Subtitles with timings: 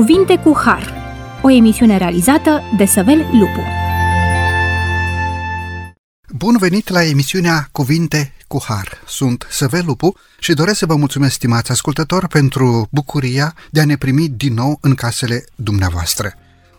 [0.00, 0.94] Cuvinte cu Har,
[1.42, 3.60] o emisiune realizată de Săvel Lupu.
[6.28, 9.02] Bun venit la emisiunea Cuvinte cu Har.
[9.06, 13.96] Sunt Săvel Lupu și doresc să vă mulțumesc, stimați ascultători, pentru bucuria de a ne
[13.96, 16.34] primi din nou în casele dumneavoastră.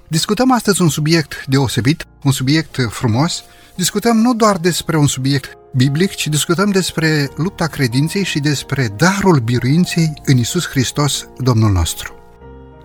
[0.08, 3.44] Discutăm astăzi un subiect deosebit, un subiect frumos.
[3.76, 9.40] Discutăm nu doar despre un subiect biblic, ci discutăm despre lupta credinței și despre darul
[9.40, 12.20] biruinței în Isus Hristos, Domnul nostru.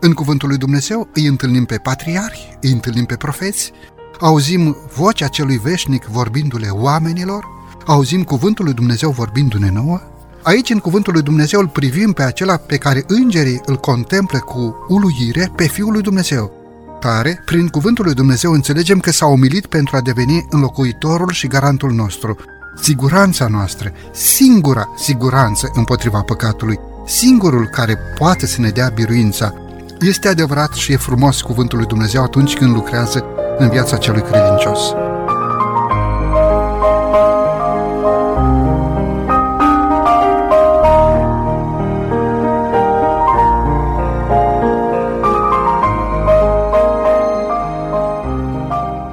[0.00, 3.72] În Cuvântul lui Dumnezeu îi întâlnim pe patriarhi, îi întâlnim pe profeți,
[4.20, 7.44] auzim vocea celui veșnic vorbindu-le oamenilor,
[7.86, 10.00] auzim Cuvântul lui Dumnezeu vorbindu-ne nouă,
[10.46, 14.86] Aici, în Cuvântul lui Dumnezeu, îl privim pe acela pe care îngerii îl contemplă cu
[14.88, 16.52] uluire pe Fiul lui Dumnezeu.
[17.00, 21.92] Tare, prin Cuvântul lui Dumnezeu înțelegem că s-a umilit pentru a deveni înlocuitorul și garantul
[21.92, 22.36] nostru,
[22.80, 29.54] siguranța noastră, singura siguranță împotriva păcatului, singurul care poate să ne dea biruința,
[30.00, 33.24] este adevărat și e frumos cuvântul lui Dumnezeu atunci când lucrează
[33.58, 34.80] în viața celui credincios.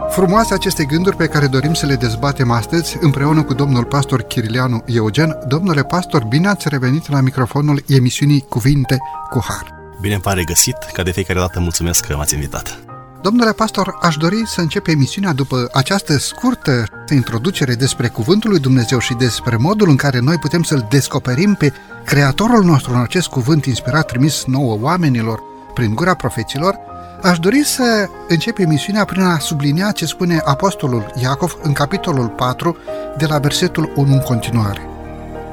[0.10, 4.84] Frumoase aceste gânduri pe care dorim să le dezbatem astăzi împreună cu domnul pastor Chirileanu
[4.86, 5.38] Eugen.
[5.48, 8.98] Domnule pastor, bine ați revenit la microfonul emisiunii Cuvinte
[9.30, 9.83] cu Har.
[10.04, 12.80] Bine v-am regăsit, ca de fiecare dată mulțumesc că m-ați invitat.
[13.22, 19.00] Domnule pastor, aș dori să încep emisiunea după această scurtă introducere despre Cuvântul lui Dumnezeu
[19.00, 21.74] și despre modul în care noi putem să-L descoperim pe
[22.06, 25.40] Creatorul nostru în acest cuvânt inspirat trimis nouă oamenilor
[25.74, 26.76] prin gura profeților,
[27.22, 32.78] aș dori să încep emisiunea prin a sublinia ce spune Apostolul Iacov în capitolul 4,
[33.18, 34.82] de la versetul 1 în continuare.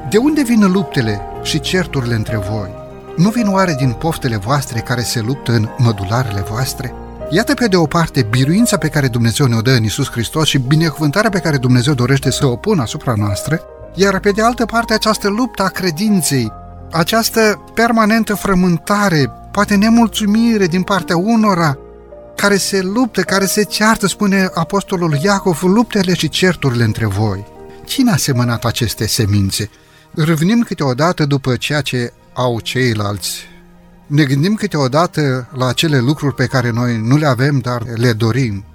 [0.09, 2.80] De unde vin luptele și certurile între voi?
[3.17, 6.93] Nu vin oare din poftele voastre care se luptă în mădularele voastre?
[7.29, 10.57] Iată pe de o parte biruința pe care Dumnezeu ne-o dă în Isus Hristos și
[10.57, 13.61] binecuvântarea pe care Dumnezeu dorește să o pună asupra noastră,
[13.95, 16.51] iar pe de altă parte această luptă a credinței,
[16.91, 21.77] această permanentă frământare, poate nemulțumire din partea unora,
[22.35, 27.45] care se luptă, care se ceartă, spune apostolul Iacov, luptele și certurile între voi.
[27.85, 29.69] Cine a semănat aceste semințe?
[30.11, 33.49] Râvnim câteodată după ceea ce au ceilalți.
[34.07, 38.65] Ne gândim câteodată la acele lucruri pe care noi nu le avem, dar le dorim.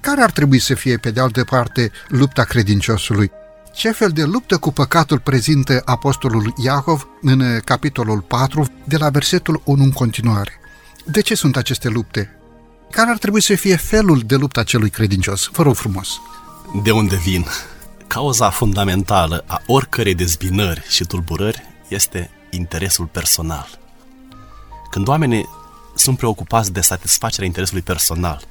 [0.00, 3.30] Care ar trebui să fie, pe de altă parte, lupta credinciosului?
[3.74, 9.60] Ce fel de luptă cu păcatul prezintă apostolul Iacov în capitolul 4, de la versetul
[9.64, 10.52] 1 în continuare?
[11.04, 12.38] De ce sunt aceste lupte?
[12.90, 15.48] Care ar trebui să fie felul de luptă a celui credincios?
[15.52, 16.08] Vă rog frumos!
[16.82, 17.46] De unde vin?
[18.06, 23.78] Cauza fundamentală a oricărei dezbinări și tulburări este interesul personal.
[24.90, 25.48] Când oamenii
[25.94, 28.42] sunt preocupați de satisfacerea interesului personal,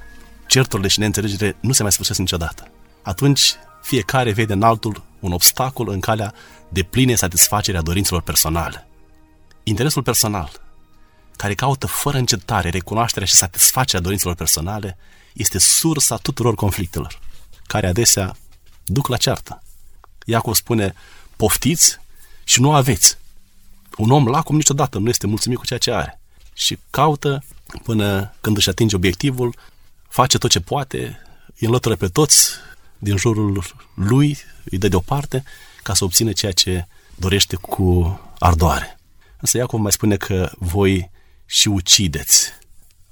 [0.48, 2.68] certurile și neînțelegere nu se mai sfârșesc niciodată.
[3.02, 6.34] Atunci, fiecare vede în altul un obstacol în calea
[6.70, 8.88] de pline satisfacere a dorințelor personale.
[9.64, 10.52] Interesul personal,
[11.36, 14.98] care caută fără încetare recunoașterea și satisfacerea dorințelor personale,
[15.34, 17.20] este sursa tuturor conflictelor,
[17.68, 18.36] care adesea
[18.86, 19.64] duc la ceartă.
[20.26, 20.94] Iacov spune,
[21.36, 22.00] poftiți
[22.44, 23.18] și nu aveți.
[23.98, 26.22] Un om lacom niciodată nu este mulțumit cu ceea ce are
[26.54, 27.44] și caută
[27.84, 29.56] până când își atinge obiectivul,
[30.10, 31.20] face tot ce poate,
[31.60, 32.50] îi înlătură pe toți
[32.98, 35.44] din jurul lui, îi dă deoparte
[35.84, 39.00] ca să obțină ceea ce dorește cu ardoare.
[39.40, 41.12] Însă Iacov mai spune că voi
[41.46, 42.52] și ucideți.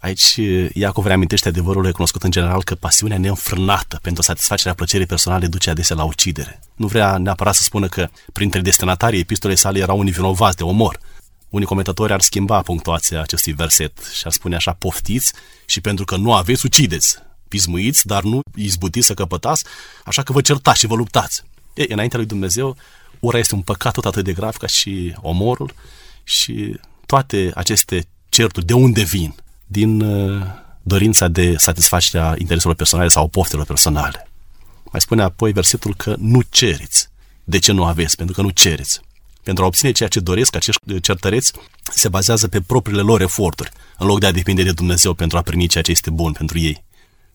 [0.01, 0.39] Aici
[0.73, 5.95] Iacov reamintește adevărul recunoscut în general că pasiunea neînfrânată pentru satisfacerea plăcerii personale duce adesea
[5.95, 6.59] la ucidere.
[6.75, 10.99] Nu vrea neapărat să spună că printre destinatarii epistolei sale erau unii vinovați de omor.
[11.49, 15.33] Unii comentatori ar schimba punctuația acestui verset și ar spune așa, poftiți
[15.65, 17.17] și pentru că nu aveți, ucideți.
[17.47, 19.63] Pismuiți, dar nu izbutiți să căpătați,
[20.05, 21.43] așa că vă certați și vă luptați.
[21.73, 22.77] Ei, înaintea lui Dumnezeu,
[23.19, 25.73] ura este un păcat tot atât de grav ca și omorul
[26.23, 29.35] și toate aceste certuri, de unde vin?
[29.71, 30.41] Din uh,
[30.81, 34.27] dorința de satisfacerea intereselor personale sau poftelor personale.
[34.91, 37.09] Mai spune apoi versetul că nu ceriți.
[37.43, 38.15] De ce nu aveți?
[38.15, 38.99] Pentru că nu cereți.
[39.43, 41.53] Pentru a obține ceea ce doresc, acești certăreți
[41.93, 45.41] se bazează pe propriile lor eforturi, în loc de a depinde de Dumnezeu pentru a
[45.41, 46.83] primi ceea ce este bun pentru ei.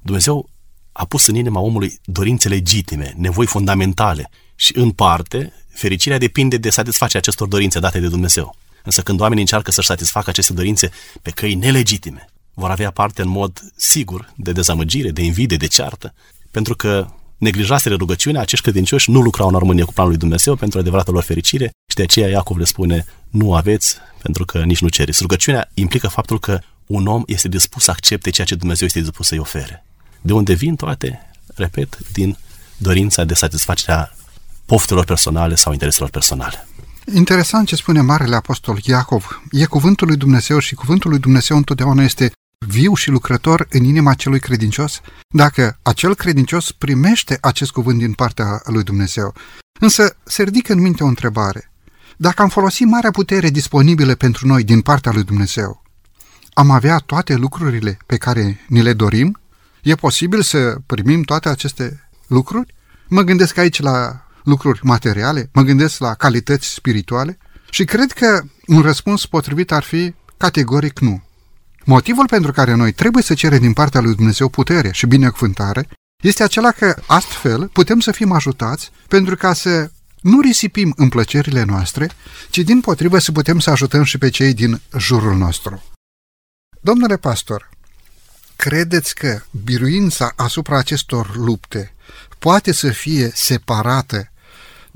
[0.03, 0.49] Dumnezeu
[0.93, 6.71] a pus în inima omului dorințe legitime, nevoi fundamentale și, în parte, fericirea depinde de
[6.71, 8.57] satisfacerea acestor dorințe date de Dumnezeu.
[8.87, 10.91] Însă când oamenii încearcă să-și satisfacă aceste dorințe
[11.23, 16.15] pe căi nelegitime, vor avea parte în mod sigur de dezamăgire, de invidie, de ceartă,
[16.51, 17.07] pentru că
[17.39, 21.23] neglijaseră rugăciunea, acești credincioși nu lucrau în armonie cu planul lui Dumnezeu pentru adevărata lor
[21.23, 25.19] fericire și de aceea Iacov le spune nu aveți pentru că nici nu cereți.
[25.21, 29.27] Rugăciunea implică faptul că un om este dispus să accepte ceea ce Dumnezeu este dispus
[29.27, 29.85] să-i ofere.
[30.21, 32.37] De unde vin toate, repet, din
[32.77, 34.15] dorința de satisfacerea
[34.67, 36.69] poftelor personale sau intereselor personale.
[37.15, 39.43] Interesant ce spune Marele Apostol Iacov.
[39.51, 42.33] E cuvântul lui Dumnezeu și cuvântul lui Dumnezeu întotdeauna este
[42.67, 48.63] viu și lucrător în inima celui credincios, dacă acel credincios primește acest cuvânt din partea
[48.65, 49.35] lui Dumnezeu.
[49.81, 51.71] Însă se ridică în minte o întrebare.
[52.17, 55.83] Dacă am folosit marea putere disponibilă pentru noi din partea lui Dumnezeu,
[56.53, 59.41] am avea toate lucrurile pe care ni le dorim?
[59.83, 62.75] E posibil să primim toate aceste lucruri?
[63.09, 67.39] Mă gândesc aici la lucruri materiale, mă gândesc la calități spirituale
[67.71, 71.23] și cred că un răspuns potrivit ar fi categoric nu.
[71.85, 75.89] Motivul pentru care noi trebuie să cerem din partea lui Dumnezeu putere și binecuvântare
[76.23, 79.91] este acela că astfel putem să fim ajutați pentru ca să
[80.21, 82.11] nu risipim în plăcerile noastre,
[82.51, 85.83] ci din potrivă să putem să ajutăm și pe cei din jurul nostru.
[86.81, 87.71] Domnule pastor,
[88.57, 91.95] credeți că biruința asupra acestor lupte
[92.39, 94.31] poate să fie separată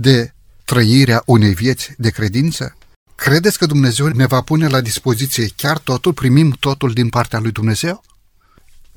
[0.00, 2.76] de trăirea unei vieți de credință?
[3.14, 6.12] Credeți că Dumnezeu ne va pune la dispoziție chiar totul?
[6.12, 8.04] Primim totul din partea lui Dumnezeu?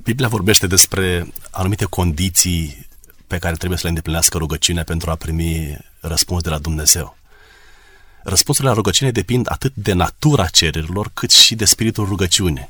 [0.04, 2.88] Biblia vorbește despre anumite condiții
[3.28, 7.18] pe care trebuie să le îndeplinească rugăciunea pentru a primi răspuns de la Dumnezeu.
[8.24, 12.70] Răspunsurile la rugăciune depind atât de natura cererilor, cât și de spiritul rugăciune.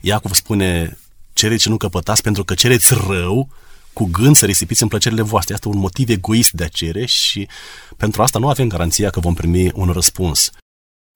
[0.00, 0.98] Iacov spune,
[1.32, 3.48] cereți și nu căpătați pentru că cereți rău
[3.94, 5.54] cu gând să risipiți în plăcerile voastre.
[5.54, 7.48] Este un motiv egoist de a cere și
[7.96, 10.50] pentru asta nu avem garanția că vom primi un răspuns.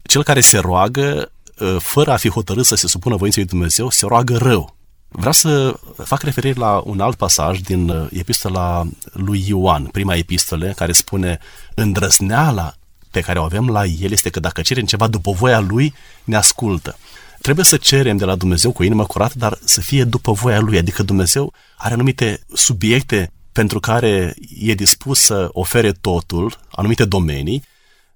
[0.02, 3.90] Cel care se roagă, ă, fără a fi hotărât să se supună voinței lui Dumnezeu,
[3.90, 4.76] se roagă rău.
[5.08, 10.72] Vreau să fac referire la un alt pasaj din ă, epistola lui Ioan, prima epistole,
[10.76, 11.38] care spune
[11.74, 12.74] îndrăzneala
[13.10, 15.94] pe care o avem la el este că dacă cerem ceva după voia lui,
[16.24, 16.98] ne ascultă.
[17.40, 20.78] Trebuie să cerem de la Dumnezeu cu inimă curată, dar să fie după voia lui,
[20.78, 27.62] adică Dumnezeu are anumite subiecte pentru care e dispus să ofere totul, anumite domenii,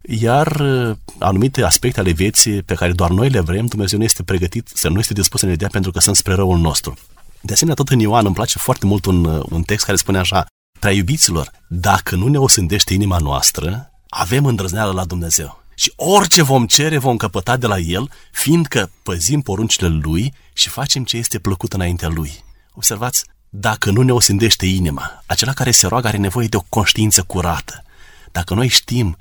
[0.03, 4.23] iar uh, anumite aspecte ale vieții pe care doar noi le vrem, Dumnezeu nu este
[4.23, 6.97] pregătit, să nu este dispus să ne dea pentru că sunt spre răul nostru.
[7.41, 10.19] De asemenea, tot în Ioan îmi place foarte mult un, uh, un text care spune
[10.19, 10.47] așa,
[10.79, 15.62] prea iubiților, dacă nu ne osândește inima noastră, avem îndrăzneală la Dumnezeu.
[15.83, 21.05] Și orice vom cere, vom căpăta de la El, fiindcă păzim poruncile Lui și facem
[21.05, 22.45] ce este plăcut înaintea Lui.
[22.73, 27.23] Observați, dacă nu ne osândește inima, acela care se roagă are nevoie de o conștiință
[27.23, 27.85] curată.
[28.33, 29.17] Dacă noi știm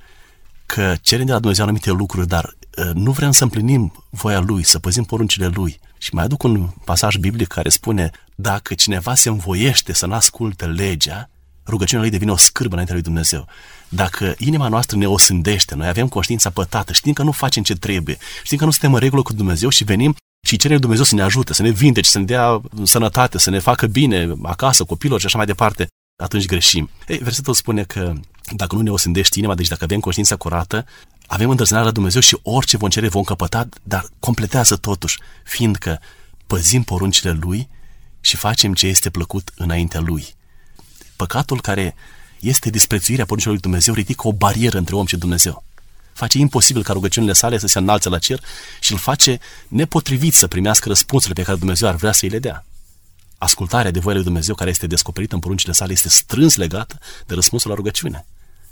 [0.66, 2.44] că cerem de la Dumnezeu anumite lucruri, dar
[2.78, 5.80] uh, nu vrem să împlinim voia Lui, să păzim poruncile Lui.
[5.98, 10.66] Și mai aduc un pasaj biblic care spune, dacă cineva se învoiește să nu asculte
[10.66, 11.28] legea,
[11.66, 13.48] rugăciunea lui devine o scârbă înaintea lui Dumnezeu.
[13.94, 18.18] Dacă inima noastră ne osândește, noi avem conștiința pătată, știm că nu facem ce trebuie,
[18.42, 20.16] știm că nu suntem în regulă cu Dumnezeu și venim
[20.46, 23.58] și cerem Dumnezeu să ne ajute, să ne vindece, să ne dea sănătate, să ne
[23.58, 25.86] facă bine acasă, copilor și așa mai departe,
[26.22, 26.90] atunci greșim.
[27.08, 28.12] Ei, versetul spune că
[28.56, 30.86] dacă nu ne osândești inima, deci dacă avem conștiința curată,
[31.26, 36.00] avem îndrăznarea la Dumnezeu și orice vom cere vom căpăta, dar completează totuși, fiindcă
[36.46, 37.68] păzim poruncile Lui
[38.20, 40.26] și facem ce este plăcut înaintea Lui.
[41.16, 41.94] Păcatul care
[42.42, 45.64] este disprețuirea poruncilor lui Dumnezeu ridică o barieră între om și Dumnezeu.
[46.12, 48.40] Face imposibil ca rugăciunile sale să se înalțe la cer
[48.80, 52.38] și îl face nepotrivit să primească răspunsurile pe care Dumnezeu ar vrea să îi le
[52.38, 52.64] dea.
[53.38, 57.34] Ascultarea de voia lui Dumnezeu care este descoperită în poruncile sale este strâns legată de
[57.34, 58.26] răspunsul la rugăciune.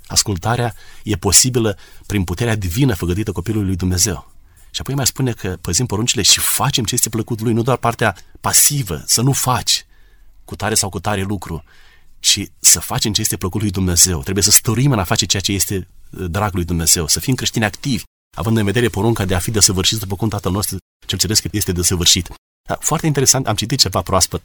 [0.07, 4.31] Ascultarea e posibilă prin puterea divină făgădită copilului lui Dumnezeu.
[4.71, 7.77] Și apoi mai spune că păzim poruncile și facem ce este plăcut lui, nu doar
[7.77, 9.85] partea pasivă, să nu faci
[10.45, 11.65] cu tare sau cu tare lucru,
[12.21, 14.23] ci să facem ce este plăcut lui Dumnezeu.
[14.23, 17.35] Trebuie să stărim în a face ceea ce este uh, drag lui Dumnezeu, să fim
[17.35, 18.03] creștini activi,
[18.37, 21.73] având în vedere porunca de a fi desăvârșit după cum Tatăl nostru cel ceresc este
[21.73, 22.29] desăvârșit.
[22.79, 24.43] Foarte interesant, am citit ceva proaspăt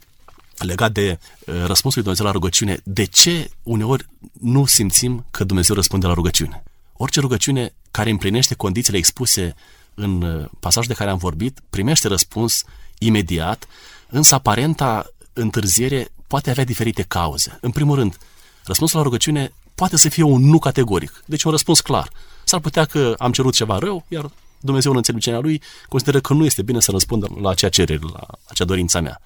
[0.58, 2.80] legat de uh, răspunsul lui Dumnezeu la rugăciune.
[2.84, 4.06] De ce uneori
[4.40, 6.62] nu simțim că Dumnezeu răspunde la rugăciune?
[6.92, 9.54] Orice rugăciune care împlinește condițiile expuse
[9.94, 12.64] în uh, pasajul de care am vorbit, primește răspuns
[12.98, 13.66] imediat,
[14.08, 17.58] însă aparenta întârziere poate avea diferite cauze.
[17.60, 18.18] În primul rând,
[18.64, 22.10] răspunsul la rugăciune poate să fie un nu categoric, deci un răspuns clar.
[22.44, 24.30] S-ar putea că am cerut ceva rău, iar
[24.60, 28.26] Dumnezeu în înțelepciunea Lui consideră că nu este bine să răspundă la acea cerere, la
[28.44, 29.20] acea dorință mea.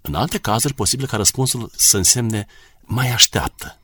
[0.00, 2.46] În alte cazuri, posibil ca răspunsul să însemne
[2.80, 3.78] mai așteaptă.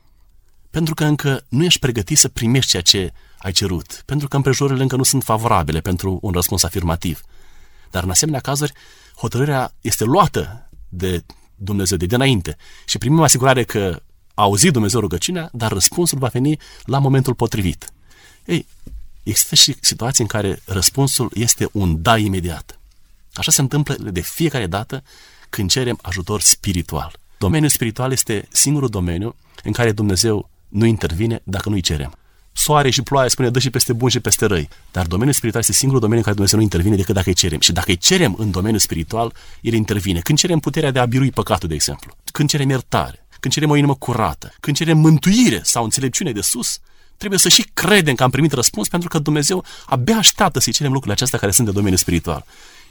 [0.69, 4.83] Pentru că încă nu ești pregătit să primești ceea ce ai cerut, pentru că împrejurările
[4.83, 7.21] încă nu sunt favorabile pentru un răspuns afirmativ.
[7.91, 8.73] Dar în asemenea cazuri,
[9.15, 11.23] hotărârea este luată de
[11.61, 14.01] Dumnezeu de dinainte și primim asigurare că
[14.33, 17.91] a auzit Dumnezeu rugăciunea, dar răspunsul va veni la momentul potrivit.
[18.45, 18.65] Ei,
[19.23, 22.79] există și situații în care răspunsul este un da imediat.
[23.33, 25.03] Așa se întâmplă de fiecare dată
[25.49, 27.19] când cerem ajutor spiritual.
[27.37, 32.18] Domeniul spiritual este singurul domeniu în care Dumnezeu nu intervine dacă nu-i cerem.
[32.59, 34.69] Soare și ploaie spune, dă și peste bun și peste răi.
[34.91, 37.59] Dar domeniul spiritual este singurul domeniu în care Dumnezeu nu intervine decât dacă îi cerem.
[37.59, 40.19] Și dacă îi cerem în domeniul spiritual, El intervine.
[40.19, 42.17] Când cerem puterea de a birui păcatul, de exemplu.
[42.31, 43.25] Când cerem iertare.
[43.39, 44.53] Când cerem o inimă curată.
[44.59, 46.79] Când cerem mântuire sau înțelepciune de sus,
[47.17, 50.91] trebuie să și credem că am primit răspuns pentru că Dumnezeu abia așteaptă să-i cerem
[50.91, 52.45] lucrurile acestea care sunt de domeniul spiritual.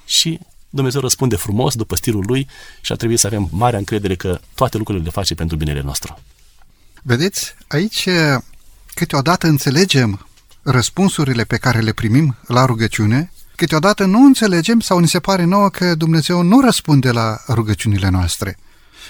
[0.04, 0.38] Și
[0.70, 2.48] Dumnezeu răspunde frumos după stilul lui
[2.80, 6.18] și ar trebui să avem mare încredere că toate lucrurile le face pentru binele nostru.
[7.02, 8.08] Vedeți, aici
[8.99, 10.26] câteodată înțelegem
[10.62, 15.69] răspunsurile pe care le primim la rugăciune, câteodată nu înțelegem sau ni se pare nouă
[15.69, 18.57] că Dumnezeu nu răspunde la rugăciunile noastre.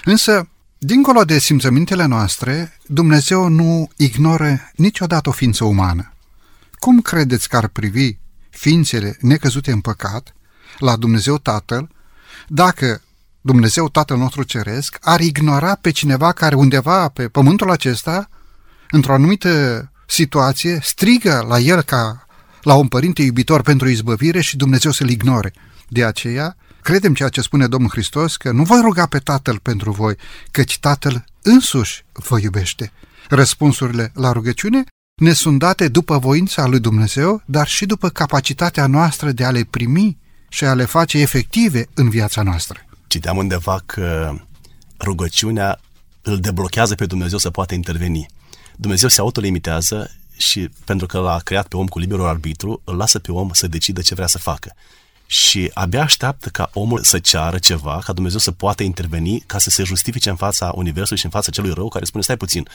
[0.03, 6.13] Însă, dincolo de simțămintele noastre, Dumnezeu nu ignoră niciodată o ființă umană.
[6.73, 8.17] Cum credeți că ar privi
[8.49, 10.33] ființele necăzute în păcat
[10.77, 11.89] la Dumnezeu Tatăl
[12.47, 13.01] dacă
[13.41, 18.29] Dumnezeu Tatăl nostru Ceresc ar ignora pe cineva care undeva pe pământul acesta,
[18.91, 22.27] într-o anumită situație, strigă la el ca
[22.61, 25.53] la un părinte iubitor pentru izbăvire și Dumnezeu să-l ignore.
[25.87, 29.91] De aceea, credem ceea ce spune Domnul Hristos, că nu voi ruga pe Tatăl pentru
[29.91, 30.15] voi,
[30.51, 32.91] căci Tatăl însuși vă iubește.
[33.29, 34.83] Răspunsurile la rugăciune
[35.21, 39.63] ne sunt date după voința lui Dumnezeu, dar și după capacitatea noastră de a le
[39.69, 40.17] primi
[40.49, 42.85] și a le face efective în viața noastră.
[43.07, 44.35] Citeam undeva că
[44.99, 45.79] rugăciunea
[46.21, 48.27] îl deblochează pe Dumnezeu să poată interveni.
[48.81, 53.19] Dumnezeu se autolimitează și pentru că l-a creat pe om cu liberul arbitru, îl lasă
[53.19, 54.75] pe om să decidă ce vrea să facă.
[55.25, 59.69] Și abia așteaptă ca omul să ceară ceva, ca Dumnezeu să poată interveni, ca să
[59.69, 62.67] se justifice în fața Universului și în fața celui rău, care spune, stai puțin,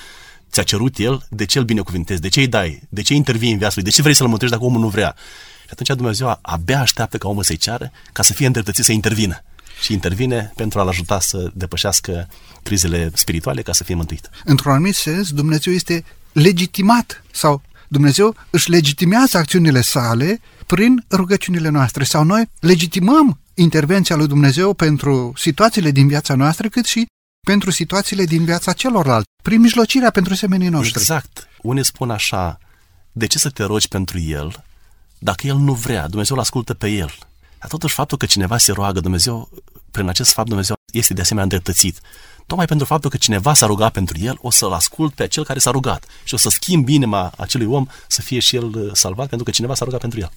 [0.50, 3.58] ți-a cerut el, de ce îl binecuvintezi, de ce îi dai, de ce intervii în
[3.58, 5.14] viața lui, de ce vrei să-l mântuiești dacă omul nu vrea.
[5.62, 9.44] Și atunci Dumnezeu abia așteaptă ca omul să-i ceară, ca să fie îndreptățit să intervină
[9.84, 12.28] și intervine pentru a-l ajuta să depășească
[12.62, 14.30] crizele spirituale ca să fie mântuit.
[14.44, 22.04] Într-un anumit sens, Dumnezeu este legitimat sau Dumnezeu își legitimează acțiunile sale prin rugăciunile noastre
[22.04, 27.06] sau noi legitimăm intervenția lui Dumnezeu pentru situațiile din viața noastră cât și
[27.46, 31.00] pentru situațiile din viața celorlalți, prin mijlocirea pentru semenii noștri.
[31.00, 31.48] Exact.
[31.62, 32.58] Unii spun așa,
[33.12, 34.64] de ce să te rogi pentru el
[35.18, 36.08] dacă el nu vrea?
[36.08, 37.14] Dumnezeu îl ascultă pe el.
[37.58, 39.48] Dar totuși faptul că cineva se roagă, Dumnezeu,
[39.94, 42.00] prin acest fapt Dumnezeu este de asemenea îndreptățit.
[42.46, 45.58] Tocmai pentru faptul că cineva s-a rugat pentru el, o să-l ascult pe cel care
[45.58, 49.28] s-a rugat și o să schimb inima acelui om să fie și el uh, salvat
[49.28, 50.30] pentru că cineva s-a rugat pentru el.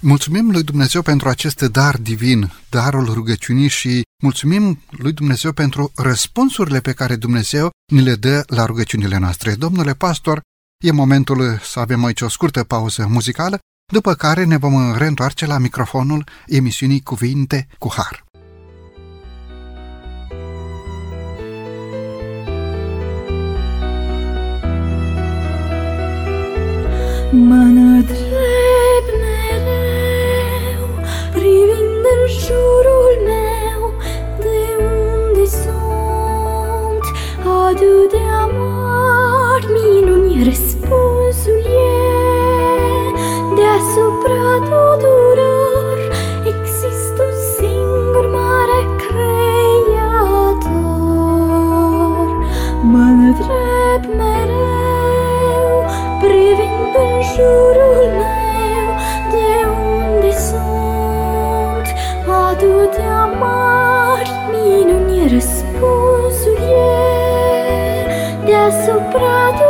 [0.00, 6.80] Mulțumim lui Dumnezeu pentru acest dar divin, darul rugăciunii și mulțumim lui Dumnezeu pentru răspunsurile
[6.80, 9.54] pe care Dumnezeu ni le dă la rugăciunile noastre.
[9.54, 10.40] Domnule pastor,
[10.84, 13.58] e momentul să avem aici o scurtă pauză muzicală
[13.92, 18.24] după care ne vom reîntoarce la microfonul emisiunii Cuvinte cu Har.
[27.32, 30.86] Mă întreb mereu,
[31.32, 33.80] privind în jurul meu,
[34.38, 37.04] de unde sunt
[37.44, 41.98] atâtea mari minuni, răspunsul e
[43.54, 45.98] deasupra tuturor
[46.46, 49.30] există un singur mare creator.
[52.82, 54.29] Mă întreb mereu, privind
[57.00, 58.88] în jurul meu,
[59.32, 59.50] de
[59.88, 61.86] unde sunt
[62.50, 69.69] atâtea mari minuni, răspunsul e deasupra tuturor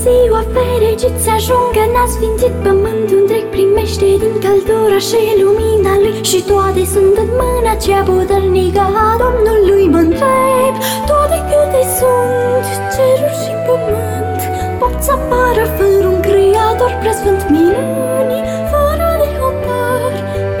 [0.00, 6.16] ziua fericit să ajungă N-a sfințit pământul întreg Primește din căldura și lumina lui.
[6.30, 10.74] Și toate sunt în mâna cea puternică a Domnului Mă întreb
[11.08, 12.66] toate câte sunt?
[12.94, 14.40] Ceruri și pământ
[14.80, 17.42] Pot să apară fără un creator preasfânt.
[17.54, 18.38] Minuni
[18.70, 20.12] Fără de hotar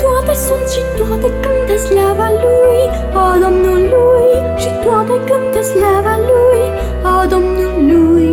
[0.02, 2.80] Toate sunt și toate cântă slava lui
[3.24, 4.30] A Domnului.
[4.62, 6.64] Și toate cântă slava lui
[7.14, 8.31] A Domnului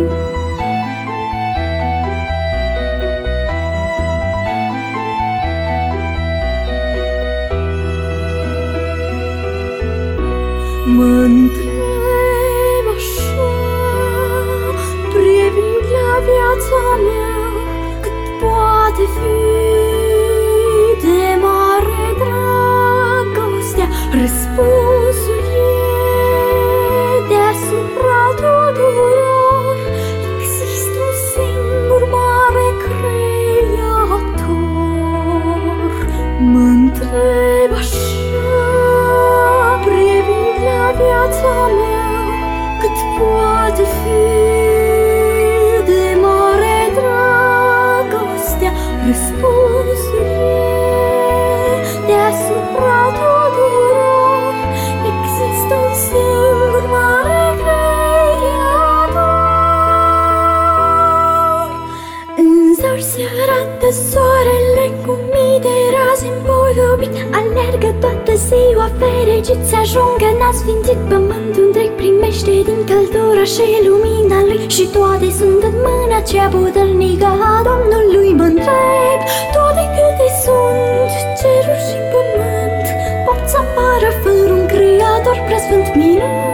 [69.90, 74.60] ajungă N-a sfințit pământul întreg Primește din căldura și lumina lui.
[74.74, 79.20] Și toate sunt în mâna cea puternică a Domnului Mă întreb
[79.54, 81.10] toate câte sunt?
[81.38, 82.86] Ceruri și pământ
[83.26, 86.49] Pot să apară fără un creator preasfânt minuni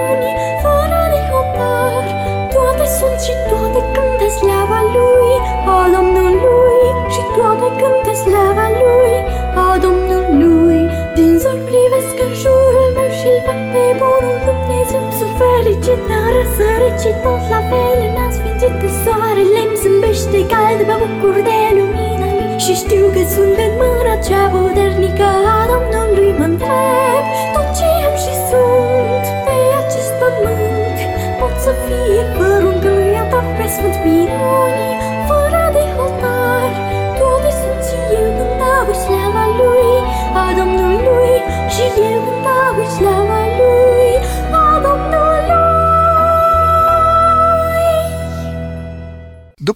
[15.87, 20.97] fericit, n-a răsărit și tot la fel N-a sfințit că soarele îmi zâmbește cald Mă
[21.02, 22.59] bucur de lumina lui.
[22.64, 27.25] Și știu că sunt în mâna cea puternică a Domnului Mă întreb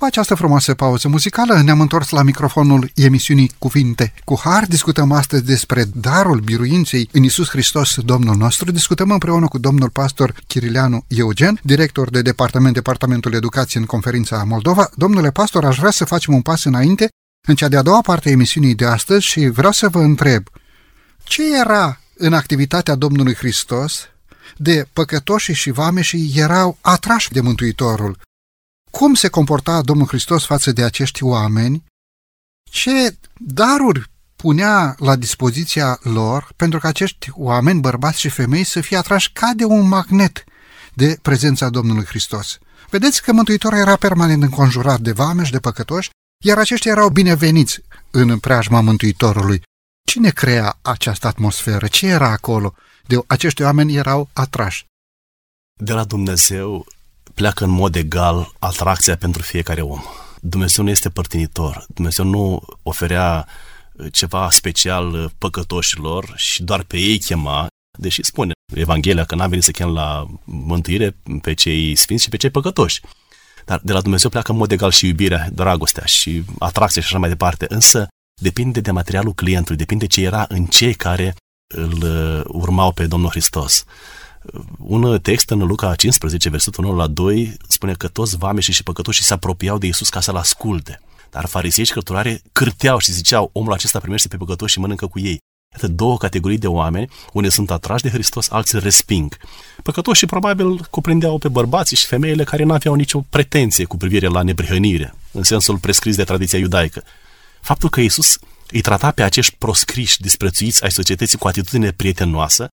[0.00, 4.66] După această frumoasă pauză muzicală, ne-am întors la microfonul emisiunii Cuvinte cu Har.
[4.66, 8.70] Discutăm astăzi despre darul biruinței în Isus Hristos, Domnul nostru.
[8.70, 14.90] Discutăm împreună cu domnul pastor Chirileanu Eugen, director de Departament Departamentul Educației în Conferința Moldova.
[14.94, 17.08] Domnule pastor, aș vrea să facem un pas înainte
[17.48, 20.46] în cea de-a doua parte a emisiunii de astăzi și vreau să vă întreb
[21.22, 24.08] ce era în activitatea Domnului Hristos
[24.56, 28.18] de păcătoși și vameșii erau atrași de Mântuitorul.
[28.90, 31.84] Cum se comporta Domnul Hristos față de acești oameni?
[32.70, 38.96] Ce daruri punea la dispoziția lor pentru că acești oameni, bărbați și femei, să fie
[38.96, 40.44] atrași ca de un magnet
[40.94, 42.58] de prezența Domnului Hristos?
[42.90, 46.10] Vedeți că Mântuitorul era permanent înconjurat de vameși, de păcătoși,
[46.44, 49.62] iar aceștia erau bineveniți în preajma Mântuitorului.
[50.06, 51.86] Cine crea această atmosferă?
[51.86, 52.74] Ce era acolo?
[53.06, 54.84] De acești oameni erau atrași.
[55.78, 56.86] De la Dumnezeu
[57.34, 60.00] pleacă în mod egal atracția pentru fiecare om.
[60.40, 61.86] Dumnezeu nu este părtinitor.
[61.94, 63.46] Dumnezeu nu oferea
[63.92, 67.66] uh, ceva special uh, păcătoșilor și doar pe ei chema,
[67.98, 72.36] deși spune Evanghelia că n-a venit să chem la mântuire pe cei sfinți și pe
[72.36, 73.00] cei păcătoși.
[73.64, 77.18] Dar de la Dumnezeu pleacă în mod egal și iubirea, dragostea și atracția și așa
[77.18, 77.66] mai departe.
[77.68, 78.08] Însă
[78.42, 81.34] depinde de materialul clientului, depinde ce era în cei care
[81.74, 83.84] îl uh, urmau pe Domnul Hristos.
[84.78, 89.24] Un text în Luca 15, versetul 1 la 2, spune că toți vameșii și păcătoșii
[89.24, 91.00] se apropiau de Iisus ca să-L asculte.
[91.30, 95.18] Dar farisei și cărturare cârteau și ziceau, omul acesta primește pe păcătoși și mănâncă cu
[95.18, 95.38] ei.
[95.72, 99.36] Iată două categorii de oameni, unii sunt atrași de Hristos, alții îl resping.
[99.82, 104.42] Păcătoșii probabil cuprindeau pe bărbații și femeile care nu aveau nicio pretenție cu privire la
[104.42, 107.02] neprihănire, în sensul prescris de tradiția iudaică.
[107.60, 108.38] Faptul că Iisus
[108.70, 112.68] îi trata pe acești proscriși, disprețuiți ai societății cu atitudine prietenoasă,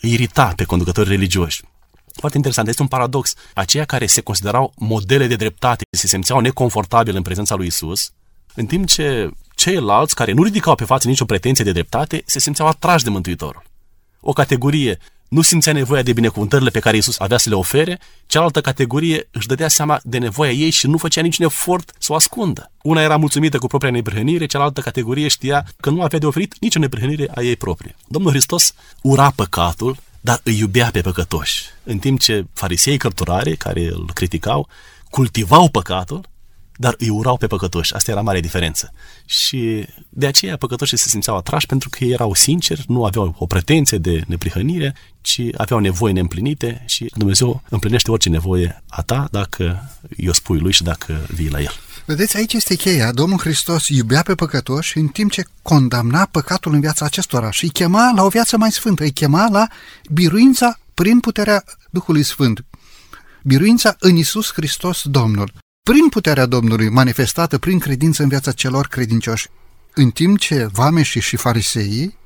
[0.00, 1.62] îi irita pe conducători religioși.
[2.12, 3.34] Foarte interesant, este un paradox.
[3.54, 8.12] Aceia care se considerau modele de dreptate, se simțeau neconfortabil în prezența lui Isus,
[8.54, 12.68] în timp ce ceilalți care nu ridicau pe față nicio pretenție de dreptate, se simțeau
[12.68, 13.62] atrași de Mântuitorul.
[14.20, 14.98] O categorie
[15.30, 19.46] nu simțea nevoia de binecuvântările pe care Isus avea să le ofere, cealaltă categorie își
[19.46, 22.70] dădea seama de nevoia ei și nu făcea niciun efort să o ascundă.
[22.82, 26.78] Una era mulțumită cu propria neprihănire, cealaltă categorie știa că nu avea de oferit nicio
[26.78, 27.96] neprihănire a ei proprie.
[28.06, 33.86] Domnul Hristos ura păcatul, dar îi iubea pe păcătoși, în timp ce farisei cărturare, care
[33.86, 34.68] îl criticau,
[35.10, 36.28] cultivau păcatul,
[36.80, 37.94] dar îi urau pe păcătoși.
[37.94, 38.92] Asta era mare diferență.
[39.24, 43.46] Și de aceea păcătoșii se simțeau atrași pentru că ei erau sinceri, nu aveau o
[43.46, 49.90] pretenție de neprihănire, ci aveau nevoi neîmplinite și Dumnezeu împlinește orice nevoie a ta dacă
[50.16, 51.72] i-o spui lui și dacă vii la el.
[52.06, 53.12] Vedeți, aici este cheia.
[53.12, 57.70] Domnul Hristos iubea pe păcătoși în timp ce condamna păcatul în viața acestora și îi
[57.70, 59.66] chema la o viață mai sfântă, îi chema la
[60.10, 62.64] biruința prin puterea Duhului Sfânt.
[63.42, 69.48] Biruința în Isus Hristos Domnul prin puterea Domnului manifestată prin credință în viața celor credincioși,
[69.94, 72.18] în timp ce vameșii și fariseii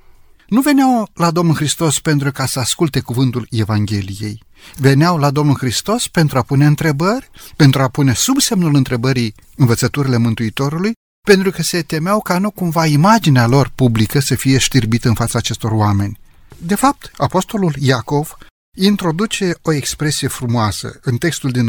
[0.49, 4.43] nu veneau la Domnul Hristos pentru ca să asculte cuvântul Evangheliei.
[4.77, 10.17] Veneau la Domnul Hristos pentru a pune întrebări, pentru a pune sub semnul întrebării învățăturile
[10.17, 10.93] Mântuitorului,
[11.27, 15.39] pentru că se temeau ca nu cumva imaginea lor publică să fie știrbită în fața
[15.39, 16.19] acestor oameni.
[16.59, 18.37] De fapt, apostolul Iacov
[18.77, 21.69] introduce o expresie frumoasă în textul din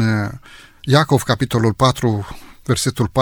[0.88, 2.26] Iacov, capitolul 4,
[2.64, 3.12] versetul 4-5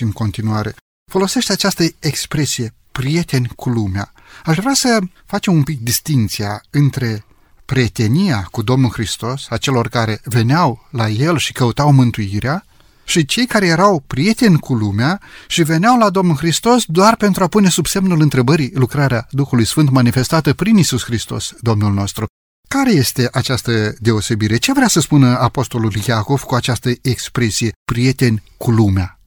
[0.00, 0.74] în continuare,
[1.10, 4.12] folosește această expresie, prieteni cu lumea.
[4.44, 7.24] Aș vrea să facem un pic distinția între
[7.64, 12.64] prietenia cu Domnul Hristos, a celor care veneau la El și căutau mântuirea,
[13.04, 17.48] și cei care erau prieteni cu lumea și veneau la Domnul Hristos doar pentru a
[17.48, 22.26] pune sub semnul întrebării lucrarea Duhului Sfânt manifestată prin Isus Hristos, Domnul nostru.
[22.74, 24.56] Care este această deosebire?
[24.56, 29.18] Ce vrea să spună apostolul Iacov cu această expresie, prieteni cu lumea?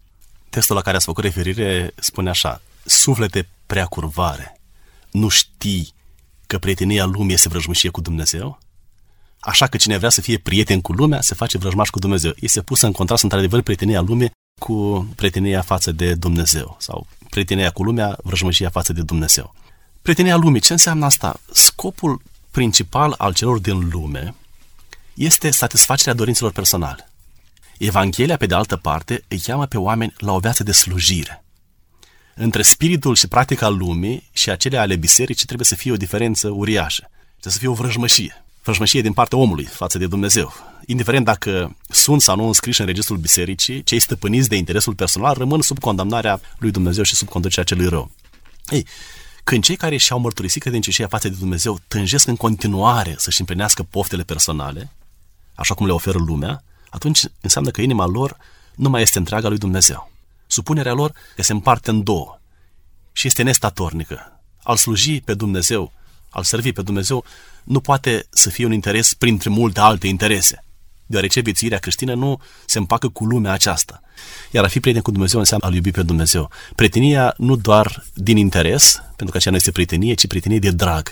[0.50, 4.60] Textul la care ați făcut referire spune așa, suflete prea curvare,
[5.12, 5.94] nu știi
[6.48, 8.60] că prietenia lumii este vrăjmășie cu Dumnezeu?
[9.40, 12.34] Așa că cine vrea să fie prieten cu lumea, se face vrăjmaș cu Dumnezeu.
[12.40, 16.78] Este pusă în contrast, într-adevăr, prietenia lumii cu prietenia față de Dumnezeu.
[16.80, 19.54] Sau prietenia cu lumea, vrăjmășia față de Dumnezeu.
[20.02, 21.40] Prietenia lumii, ce înseamnă asta?
[21.52, 22.22] Scopul
[22.54, 24.36] principal al celor din lume
[25.14, 27.12] este satisfacerea dorințelor personale.
[27.78, 31.44] Evanghelia, pe de altă parte, îi cheamă pe oameni la o viață de slujire.
[32.36, 37.10] Între spiritul și practica lumii și acele ale bisericii trebuie să fie o diferență uriașă.
[37.30, 38.46] Trebuie să fie o vrăjmășie.
[38.64, 40.54] Vrăjmășie din partea omului față de Dumnezeu.
[40.86, 45.62] Indiferent dacă sunt sau nu înscriși în registrul bisericii, cei stăpâniți de interesul personal rămân
[45.62, 48.12] sub condamnarea lui Dumnezeu și sub conducerea celui rău.
[48.70, 48.86] Ei,
[49.44, 54.24] când cei care și-au mărturisit credincioșia față de Dumnezeu tânjesc în continuare să-și împlinească poftele
[54.24, 54.92] personale,
[55.56, 58.38] așa cum le oferă lumea, atunci înseamnă că inima lor
[58.76, 60.12] nu mai este întreaga lui Dumnezeu.
[60.48, 62.40] Supunerea lor că se împarte în două
[63.12, 64.42] și este nestatornică.
[64.64, 65.92] Al sluji pe Dumnezeu,
[66.30, 67.26] al servi pe Dumnezeu,
[67.64, 70.64] nu poate să fie un interes printre multe alte interese,
[71.06, 74.03] deoarece viețuirea creștină nu se împacă cu lumea aceasta.
[74.52, 76.50] Iar a fi prieten cu Dumnezeu înseamnă a-L iubi pe Dumnezeu.
[76.76, 81.12] Prietenia nu doar din interes, pentru că aceea nu este prietenie, ci prietenie de drag.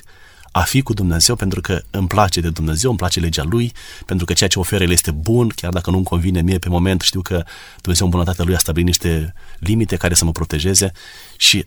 [0.52, 3.71] A fi cu Dumnezeu pentru că îmi place de Dumnezeu, îmi place legea Lui,
[4.06, 7.02] pentru că ceea ce oferă El este bun, chiar dacă nu-mi convine mie pe moment,
[7.02, 7.43] știu că
[7.82, 10.91] Dumnezeu în bunătatea Lui a stabilit niște limite care să mă protejeze
[11.38, 11.65] și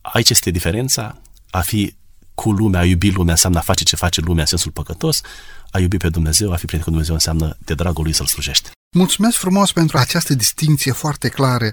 [0.00, 1.20] aici este diferența,
[1.50, 1.94] a fi
[2.34, 5.20] cu lumea, a iubi lumea înseamnă a face ce face lumea în sensul păcătos,
[5.70, 8.70] a iubi pe Dumnezeu, a fi prieten cu Dumnezeu înseamnă de dragul lui să-L slujești.
[8.96, 11.72] Mulțumesc frumos pentru această distinție foarte clară.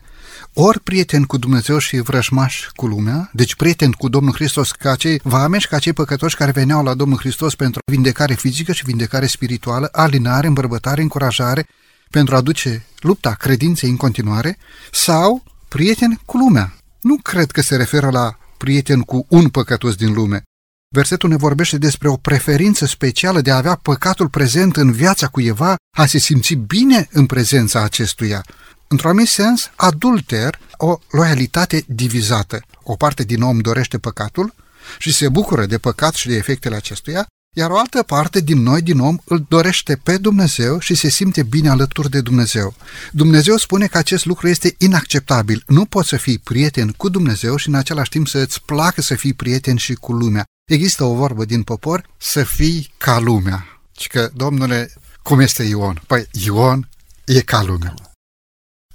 [0.53, 5.19] Ori prieten cu Dumnezeu și vrăjmaș cu lumea, deci prieten cu Domnul Hristos, ca cei
[5.23, 9.89] vameși, ca cei păcătoși care veneau la Domnul Hristos pentru vindecare fizică și vindecare spirituală,
[9.91, 11.67] alinare, îmbărbătare, încurajare,
[12.09, 14.57] pentru a duce lupta credinței în continuare,
[14.91, 16.73] sau prieten cu lumea.
[17.01, 20.43] Nu cred că se referă la prieten cu un păcătos din lume,
[20.89, 25.75] Versetul ne vorbește despre o preferință specială de a avea păcatul prezent în viața cuiva,
[25.97, 28.45] a se simți bine în prezența acestuia.
[28.87, 32.61] Într-un anumit sens, adulter, o loialitate divizată.
[32.83, 34.53] O parte din om dorește păcatul
[34.99, 38.81] și se bucură de păcat și de efectele acestuia, iar o altă parte din noi,
[38.81, 42.75] din om, îl dorește pe Dumnezeu și se simte bine alături de Dumnezeu.
[43.11, 45.63] Dumnezeu spune că acest lucru este inacceptabil.
[45.67, 49.15] Nu poți să fii prieten cu Dumnezeu și în același timp să îți placă să
[49.15, 50.43] fii prieten și cu lumea.
[50.65, 53.79] Există o vorbă din popor, să fii ca lumea.
[53.99, 56.01] Și că, domnule, cum este Ion?
[56.07, 56.89] Păi, Ion
[57.25, 57.93] e ca lumea.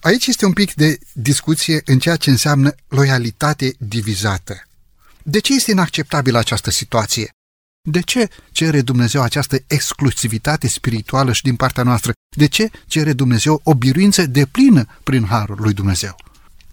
[0.01, 4.65] Aici este un pic de discuție în ceea ce înseamnă loialitate divizată.
[5.23, 7.31] De ce este inacceptabilă această situație?
[7.89, 12.13] De ce cere Dumnezeu această exclusivitate spirituală și din partea noastră?
[12.37, 16.17] De ce cere Dumnezeu o biruință de plină prin harul lui Dumnezeu?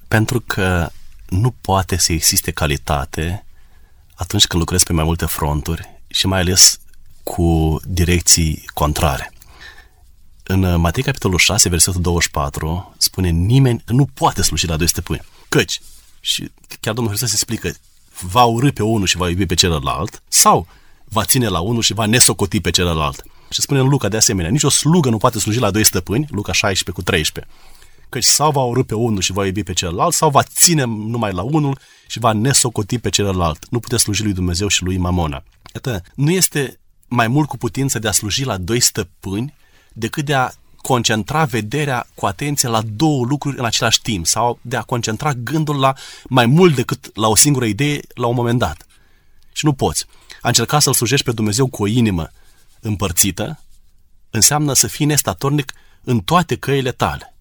[0.07, 0.89] Pentru că
[1.29, 3.45] nu poate să existe calitate
[4.17, 6.79] atunci când lucrezi pe mai multe fronturi și mai ales
[7.23, 9.31] cu direcții contrare.
[10.43, 15.21] În Matei, capitolul 6, versetul 24, spune nimeni nu poate sluji la doi stăpâni.
[15.49, 15.81] Căci,
[16.19, 17.71] și chiar Domnul Hristos explică,
[18.21, 20.67] va urâ pe unul și va iubi pe celălalt, sau
[21.03, 23.23] va ține la unul și va nesocoti pe celălalt.
[23.49, 26.51] Și spune în Luca de asemenea, nicio slugă nu poate sluji la doi stăpâni, Luca
[26.51, 27.47] 16 cu 13
[28.09, 31.33] căci sau va urâ pe unul și va iubi pe celălalt, sau va ține numai
[31.33, 33.65] la unul și va nesocoti pe celălalt.
[33.69, 35.43] Nu puteți sluji lui Dumnezeu și lui Mamona.
[35.73, 39.53] Iată, nu este mai mult cu putință de a sluji la doi stăpâni
[39.93, 44.77] decât de a concentra vederea cu atenție la două lucruri în același timp sau de
[44.77, 45.93] a concentra gândul la
[46.25, 48.85] mai mult decât la o singură idee la un moment dat.
[49.51, 50.05] Și nu poți.
[50.41, 52.29] A încerca să-L slujești pe Dumnezeu cu o inimă
[52.79, 53.59] împărțită
[54.29, 57.36] înseamnă să fii nestatornic în toate căile tale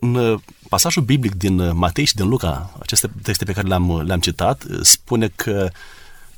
[0.00, 3.88] în uh, pasajul biblic din uh, Matei și din Luca, aceste texte pe care le-am,
[3.88, 5.70] uh, le-am citat, spune că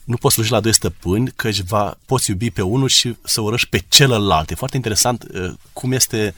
[0.04, 3.68] nu poți sluji la doi stăpâni, că va, poți iubi pe unul și să urăști
[3.68, 4.50] pe celălalt.
[4.50, 5.26] E foarte interesant
[5.72, 6.34] cum este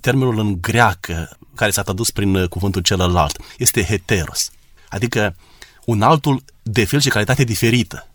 [0.00, 3.38] termenul în greacă care s-a tradus prin cuvântul celălalt.
[3.58, 4.50] Este heteros.
[4.88, 5.36] Adică
[5.84, 8.08] un altul de fel și calitate diferită.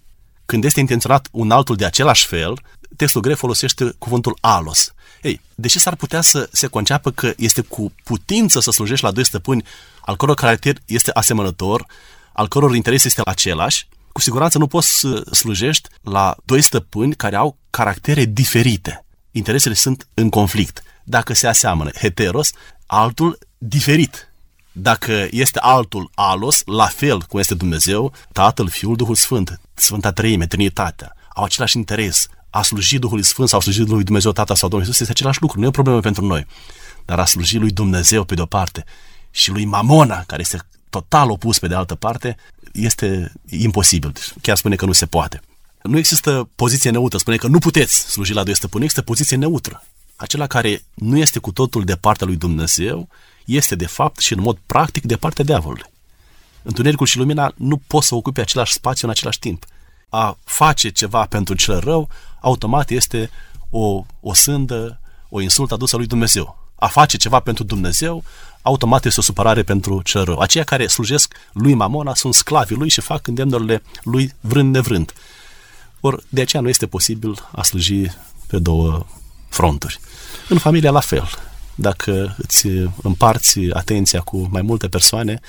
[0.46, 2.60] Când este intenționat un altul de același fel,
[2.96, 4.94] textul grec folosește cuvântul alos.
[5.22, 9.26] Ei, deși s-ar putea să se conceapă că este cu putință să slujești la doi
[9.26, 9.64] stăpâni
[10.02, 11.86] al căror caracter este asemănător,
[12.34, 17.36] al căror interes este același, cu siguranță nu poți să slujești la doi stăpâni care
[17.36, 19.06] au caractere diferite.
[19.32, 20.84] Interesele sunt în conflict.
[21.04, 22.52] dacă se aseamănă heteros,
[22.86, 24.32] altul diferit.
[24.72, 30.48] Dacă este altul alos, la fel cum este Dumnezeu, Tatăl, Fiul, Duhul Sfânt, Sfânta Treime,
[30.48, 32.28] Trinitatea, au același interes.
[32.52, 35.42] A sluji Duhului Sfânt sau a sluji lui Dumnezeu Tata sau Domnul Iisus este același
[35.42, 36.46] lucru, nu e o problemă pentru noi.
[37.06, 38.86] Dar a sluji lui Dumnezeu pe de-o parte
[39.32, 40.60] și lui Mamona, care este
[40.90, 42.38] total opus pe de altă parte,
[42.74, 44.14] este imposibil.
[44.42, 45.42] Chiar spune că nu se poate.
[45.84, 47.18] Nu există poziție neutră.
[47.18, 49.84] Spune că nu puteți sluji la doi stăpâni, există poziție neutră.
[50.16, 53.08] Acela care nu este cu totul de partea lui Dumnezeu,
[53.46, 55.90] este de fapt și în mod practic de partea diavolului.
[56.64, 59.66] Întunericul și lumina nu pot să ocupe același spațiu în același timp.
[60.14, 63.30] A face ceva pentru cel rău, automat este
[63.70, 66.58] o, o sândă, o insultă adusă lui Dumnezeu.
[66.76, 68.24] A face ceva pentru Dumnezeu,
[68.62, 70.40] automat este o supărare pentru cel rău.
[70.40, 75.14] Aceia care slujesc lui Mamona sunt sclavii lui și fac îndemnurile lui vrând nevrând.
[76.00, 78.06] Ori de aceea nu este posibil a sluji
[78.48, 79.06] pe două
[79.50, 80.00] fronturi.
[80.50, 81.30] În familia la fel.
[81.76, 82.68] Dacă îți
[83.02, 85.40] împarți atenția cu mai multe persoane,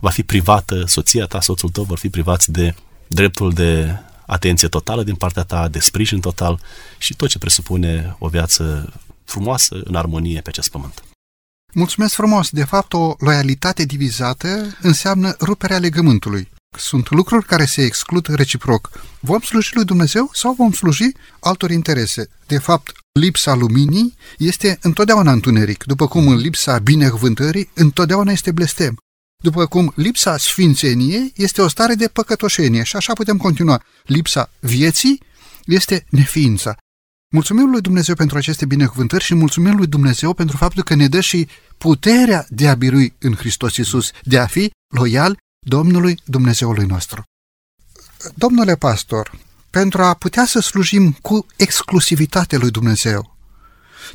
[0.00, 2.74] va fi privată soția ta, soțul tău vor fi privați de
[3.08, 6.60] dreptul de atenție totală din partea ta, de sprijin total
[6.98, 8.92] și tot ce presupune o viață
[9.24, 11.02] frumoasă în armonie pe acest pământ.
[11.74, 12.50] Mulțumesc frumos!
[12.50, 16.48] De fapt, o loialitate divizată înseamnă ruperea legământului.
[16.78, 18.90] Sunt lucruri care se exclud reciproc.
[19.20, 22.28] Vom sluji lui Dumnezeu sau vom sluji altor interese?
[22.46, 28.96] De fapt, lipsa luminii este întotdeauna întuneric, după cum în lipsa binecuvântării întotdeauna este blestem.
[29.42, 33.82] După cum lipsa sfințeniei este o stare de păcătoșenie și așa putem continua.
[34.04, 35.22] Lipsa vieții
[35.64, 36.76] este neființa.
[37.32, 41.20] Mulțumim lui Dumnezeu pentru aceste binecuvântări și mulțumim lui Dumnezeu pentru faptul că ne dă
[41.20, 41.48] și
[41.78, 47.22] puterea de a birui în Hristos Iisus, de a fi loial Domnului Dumnezeului nostru.
[48.34, 49.38] Domnule pastor,
[49.70, 53.36] pentru a putea să slujim cu exclusivitate lui Dumnezeu,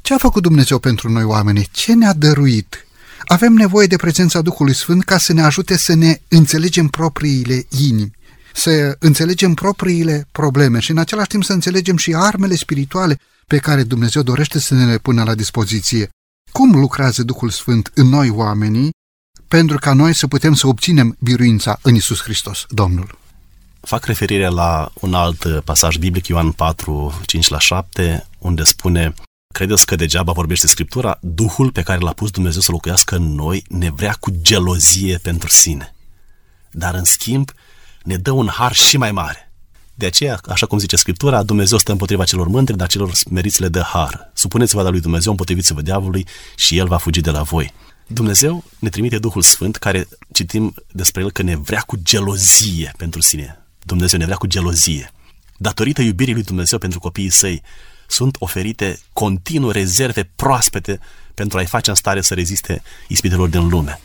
[0.02, 1.68] ce a făcut Dumnezeu pentru noi oameni?
[1.72, 2.88] Ce ne-a dăruit?
[3.26, 8.12] Avem nevoie de prezența Duhului Sfânt ca să ne ajute să ne înțelegem propriile inimi,
[8.54, 13.84] să înțelegem propriile probleme și în același timp să înțelegem și armele spirituale pe care
[13.84, 16.10] Dumnezeu dorește să ne le pună la dispoziție.
[16.52, 18.92] Cum lucrează Duhul Sfânt în noi oamenii
[19.48, 23.18] pentru ca noi să putem să obținem biruința în Isus Hristos, Domnul?
[23.82, 29.14] Fac referire la un alt pasaj biblic, Ioan 4, 5 la 7, unde spune
[29.54, 31.18] Credeți că degeaba vorbește Scriptura?
[31.22, 35.50] Duhul pe care l-a pus Dumnezeu să locuiască în noi ne vrea cu gelozie pentru
[35.50, 35.96] sine.
[36.72, 37.52] Dar în schimb
[38.04, 39.52] ne dă un har și mai mare.
[39.96, 43.68] De aceea, așa cum zice Scriptura, Dumnezeu stă împotriva celor mândri, dar celor smeriți le
[43.68, 44.32] dă har.
[44.34, 47.74] Supuneți-vă la lui Dumnezeu, împotriviți-vă diavolului și El va fugi de la voi.
[48.08, 53.22] Dumnezeu ne trimite Duhul Sfânt, care citim despre El că ne vrea cu gelozie pentru
[53.22, 53.66] sine.
[53.84, 55.12] Dumnezeu ne vrea cu gelozie.
[55.58, 57.62] Datorită iubirii lui Dumnezeu pentru copiii săi,
[58.13, 60.99] sunt oferite continuu rezerve proaspete
[61.34, 63.99] pentru a-i face în stare să reziste ispitelor din lume.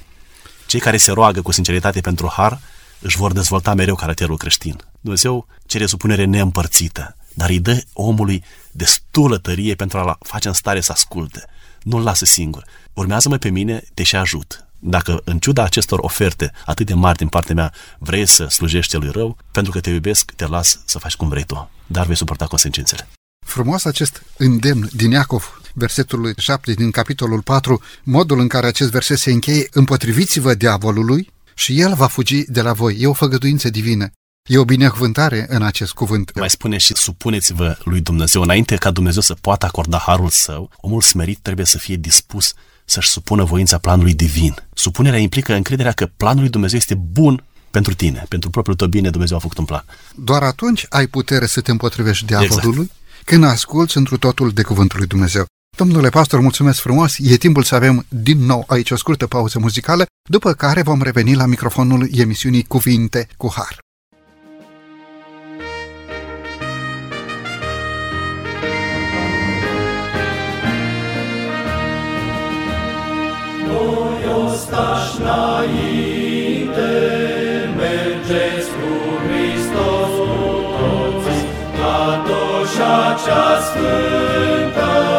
[0.66, 2.60] Cei care se roagă cu sinceritate pentru har
[3.00, 4.76] își vor dezvolta mereu caracterul creștin.
[5.00, 10.80] Dumnezeu cere supunere neîmpărțită, dar îi dă omului destulă tărie pentru a-l face în stare
[10.80, 11.44] să asculte.
[11.82, 12.64] Nu-l lasă singur.
[12.92, 14.66] Urmează-mă pe mine, te și ajut.
[14.78, 19.10] Dacă, în ciuda acestor oferte atât de mari din partea mea, vrei să slujești celui
[19.10, 22.46] rău, pentru că te iubesc, te las să faci cum vrei tu, dar vei suporta
[22.46, 23.08] consecințele.
[23.48, 29.18] Frumos acest îndemn din Iacov, versetul 7 din capitolul 4, modul în care acest verset
[29.18, 32.96] se încheie, împotriviți-vă diavolului și el va fugi de la voi.
[33.00, 34.10] E o făgăduință divină.
[34.48, 36.38] E o binecuvântare în acest cuvânt.
[36.38, 38.42] Mai spune și supuneți-vă lui Dumnezeu.
[38.42, 42.52] Înainte ca Dumnezeu să poată acorda harul său, omul smerit trebuie să fie dispus
[42.84, 44.54] să-și supună voința planului divin.
[44.74, 49.10] Supunerea implică încrederea că planul lui Dumnezeu este bun pentru tine, pentru propriul tău bine,
[49.10, 49.84] Dumnezeu a făcut un plan.
[50.14, 52.97] Doar atunci ai putere să te împotrivești diavolului, exact
[53.28, 55.44] când asculți întru totul de Cuvântul lui Dumnezeu.
[55.76, 60.06] Domnule pastor, mulțumesc frumos, e timpul să avem din nou aici o scurtă pauză muzicală,
[60.30, 63.78] după care vom reveni la microfonul emisiunii Cuvinte cu Har.
[83.24, 85.17] Cea sfântă,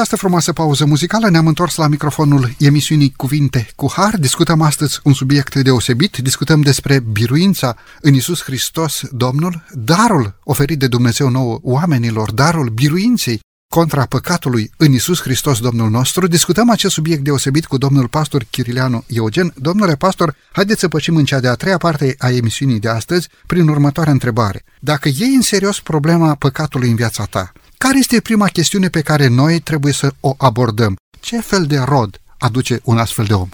[0.00, 4.16] această frumoasă pauză muzicală ne-am întors la microfonul emisiunii Cuvinte cu Har.
[4.16, 10.86] Discutăm astăzi un subiect deosebit, discutăm despre biruința în Isus Hristos Domnul, darul oferit de
[10.86, 13.40] Dumnezeu nouă oamenilor, darul biruinței
[13.74, 16.26] contra păcatului în Isus Hristos Domnul nostru.
[16.26, 19.52] Discutăm acest subiect deosebit cu domnul pastor Chirileanu Eugen.
[19.56, 23.68] Domnule pastor, haideți să pășim în cea de-a treia parte a emisiunii de astăzi prin
[23.68, 24.64] următoarea întrebare.
[24.80, 27.52] Dacă iei în serios problema păcatului în viața ta,
[27.84, 30.96] care este prima chestiune pe care noi trebuie să o abordăm?
[31.20, 33.48] Ce fel de rod aduce un astfel de om?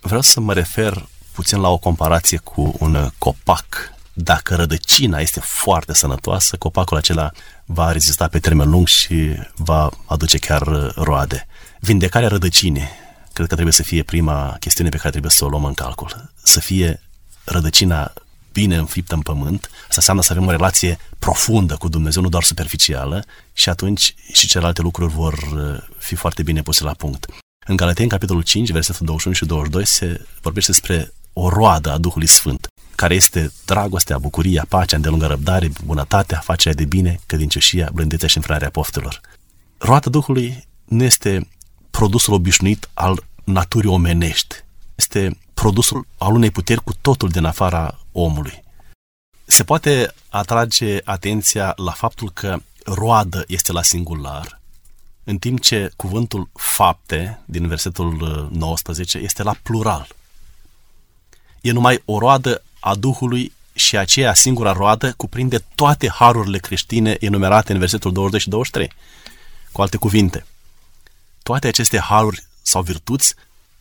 [0.00, 3.92] Vreau să mă refer puțin la o comparație cu un copac.
[4.12, 7.30] Dacă rădăcina este foarte sănătoasă, copacul acela
[7.64, 11.46] va rezista pe termen lung și va aduce chiar roade.
[11.80, 12.88] Vindecarea rădăcinii,
[13.32, 16.32] cred că trebuie să fie prima chestiune pe care trebuie să o luăm în calcul.
[16.42, 17.00] Să fie
[17.44, 18.12] rădăcina
[18.54, 22.42] bine înfiptă în pământ, asta înseamnă să avem o relație profundă cu Dumnezeu, nu doar
[22.42, 27.26] superficială, și atunci și celelalte lucruri vor uh, fi foarte bine puse la punct.
[27.66, 32.28] În Galateni, capitolul 5, versetul 21 și 22, se vorbește despre o roadă a Duhului
[32.28, 38.36] Sfânt, care este dragostea, bucuria, pacea, îndelungă răbdare, bunătatea, facerea de bine, cădincioșia, blândețea și
[38.36, 39.20] înfrarea poftelor.
[39.78, 41.48] Roada Duhului nu este
[41.90, 44.54] produsul obișnuit al naturii omenești.
[44.94, 48.62] Este produsul al unei puteri cu totul din afara omului.
[49.44, 54.60] Se poate atrage atenția la faptul că roadă este la singular,
[55.24, 60.08] în timp ce cuvântul fapte, din versetul 19, este la plural.
[61.60, 67.72] E numai o roadă a Duhului și aceea singura roadă cuprinde toate harurile creștine enumerate
[67.72, 68.92] în versetul 20 și 23.
[69.72, 70.46] Cu alte cuvinte,
[71.42, 73.34] toate aceste haruri sau virtuți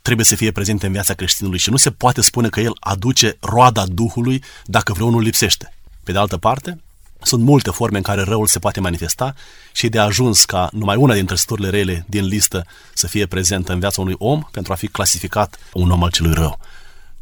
[0.03, 3.37] trebuie să fie prezente în viața creștinului și nu se poate spune că el aduce
[3.39, 5.73] roada Duhului dacă vreunul lipsește.
[6.03, 6.81] Pe de altă parte,
[7.21, 9.35] sunt multe forme în care răul se poate manifesta
[9.71, 13.79] și de ajuns ca numai una dintre stăturile rele din listă să fie prezentă în
[13.79, 16.59] viața unui om pentru a fi clasificat un om al celui rău.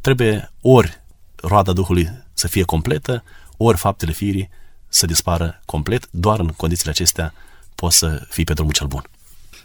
[0.01, 1.01] Trebuie ori
[1.35, 3.23] roada Duhului să fie completă,
[3.57, 4.49] ori faptele firii
[4.87, 7.33] să dispară complet, doar în condițiile acestea
[7.75, 9.10] poți să fii pe drumul cel bun.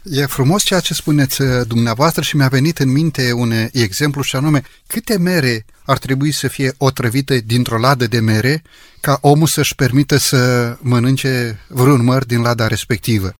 [0.09, 4.35] E frumos ceea ce spuneți uh, dumneavoastră și mi-a venit în minte un exemplu și
[4.35, 8.61] anume câte mere ar trebui să fie otrăvite dintr-o ladă de mere
[9.01, 13.33] ca omul să-și permită să mănânce vreun măr din lada respectivă.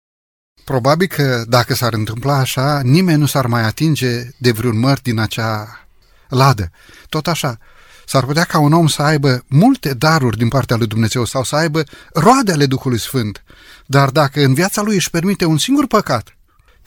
[0.64, 5.20] Probabil că dacă s-ar întâmpla așa, nimeni nu s-ar mai atinge de vreun măr din
[5.20, 5.88] acea
[6.28, 6.72] ladă.
[7.10, 7.58] Tot așa,
[8.06, 11.56] s-ar putea ca un om să aibă multe daruri din partea lui Dumnezeu sau să
[11.56, 13.44] aibă roade ale Duhului Sfânt,
[13.86, 16.37] dar dacă în viața lui își permite un singur păcat,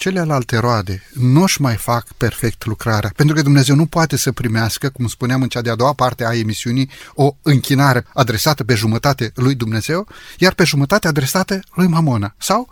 [0.01, 4.89] celelalte roade nu își mai fac perfect lucrarea, pentru că Dumnezeu nu poate să primească,
[4.89, 9.55] cum spuneam în cea de-a doua parte a emisiunii, o închinare adresată pe jumătate lui
[9.55, 12.69] Dumnezeu, iar pe jumătate adresată lui Mamona sau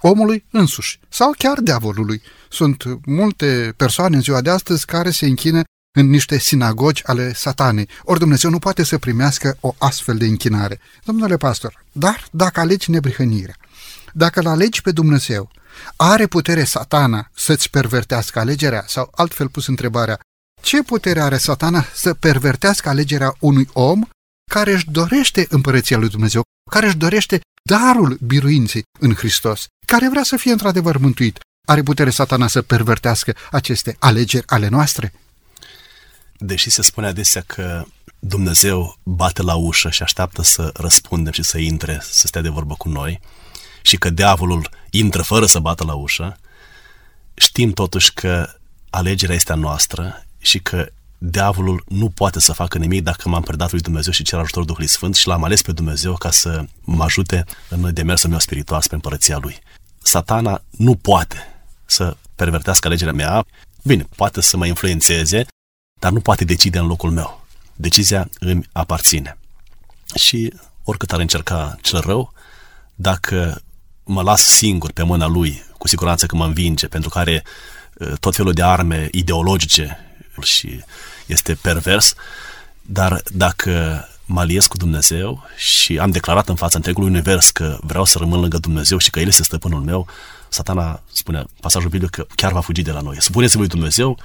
[0.00, 2.22] omului însuși, sau chiar diavolului.
[2.48, 5.62] Sunt multe persoane în ziua de astăzi care se închină
[5.94, 7.88] în niște sinagogi ale satanei.
[8.02, 10.80] Ori Dumnezeu nu poate să primească o astfel de închinare.
[11.04, 13.56] Domnule pastor, dar dacă alegi nebrihănirea,
[14.12, 15.50] dacă îl alegi pe Dumnezeu,
[15.96, 18.84] are putere satana să-ți pervertească alegerea?
[18.86, 20.20] Sau altfel pus întrebarea,
[20.62, 24.02] ce putere are satana să pervertească alegerea unui om
[24.50, 30.22] care își dorește împărăția lui Dumnezeu, care își dorește darul biruinței în Hristos, care vrea
[30.22, 31.38] să fie într-adevăr mântuit?
[31.68, 35.12] Are putere satana să pervertească aceste alegeri ale noastre?
[36.36, 37.84] Deși se spune adesea că
[38.18, 42.74] Dumnezeu bate la ușă și așteaptă să răspundem și să intre, să stea de vorbă
[42.74, 43.20] cu noi,
[43.82, 46.36] și că diavolul intră fără să bată la ușă,
[47.34, 48.48] știm totuși că
[48.90, 53.70] alegerea este a noastră și că diavolul nu poate să facă nimic dacă m-am predat
[53.70, 57.04] lui Dumnezeu și cer ajutorul Duhului Sfânt și l-am ales pe Dumnezeu ca să mă
[57.04, 59.58] ajute în demersul meu spiritual spre împărăția lui.
[60.02, 61.36] Satana nu poate
[61.84, 63.44] să pervertească alegerea mea.
[63.82, 65.46] Bine, poate să mă influențeze,
[66.00, 67.46] dar nu poate decide în locul meu.
[67.74, 69.38] Decizia îmi aparține.
[70.14, 70.52] Și
[70.84, 72.32] oricât ar încerca cel rău,
[72.94, 73.62] dacă
[74.04, 77.42] mă las singur pe mâna lui, cu siguranță că mă învinge, pentru că are
[77.94, 79.98] uh, tot felul de arme ideologice
[80.42, 80.80] și
[81.26, 82.14] este pervers,
[82.82, 88.04] dar dacă mă aliez cu Dumnezeu și am declarat în fața întregului univers că vreau
[88.04, 90.06] să rămân lângă Dumnezeu și că El este stăpânul meu,
[90.48, 93.16] satana spune, pasajul biblic, că chiar va fugi de la noi.
[93.18, 94.18] Spuneți lui Dumnezeu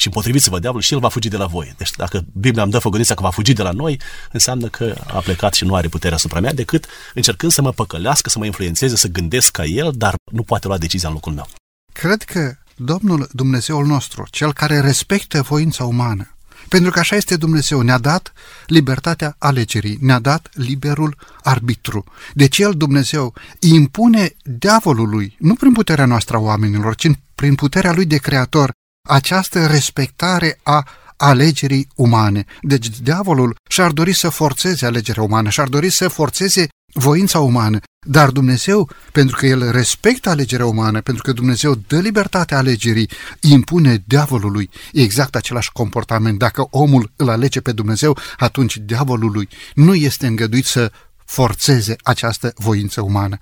[0.00, 1.74] și împotriviți-vă diavolul și el va fugi de la voi.
[1.76, 4.00] Deci dacă Biblia îmi dă făgădința că va fugi de la noi,
[4.32, 8.28] înseamnă că a plecat și nu are puterea asupra mea, decât încercând să mă păcălească,
[8.30, 11.48] să mă influențeze, să gândesc ca el, dar nu poate lua decizia în locul meu.
[11.92, 16.32] Cred că Domnul Dumnezeul nostru, cel care respectă voința umană,
[16.68, 18.32] pentru că așa este Dumnezeu, ne-a dat
[18.66, 22.04] libertatea alegerii, ne-a dat liberul arbitru.
[22.34, 28.06] Deci El, Dumnezeu, impune diavolului, nu prin puterea noastră a oamenilor, ci prin puterea Lui
[28.06, 28.72] de Creator,
[29.08, 30.86] această respectare a
[31.16, 32.44] alegerii umane.
[32.60, 38.30] Deci diavolul și-ar dori să forțeze alegerea umană, și-ar dori să forțeze voința umană, dar
[38.30, 44.70] Dumnezeu, pentru că El respectă alegerea umană, pentru că Dumnezeu dă libertatea alegerii, impune diavolului
[44.92, 46.38] exact același comportament.
[46.38, 50.92] Dacă omul îl alege pe Dumnezeu, atunci diavolului nu este îngăduit să
[51.24, 53.38] forțeze această voință umană.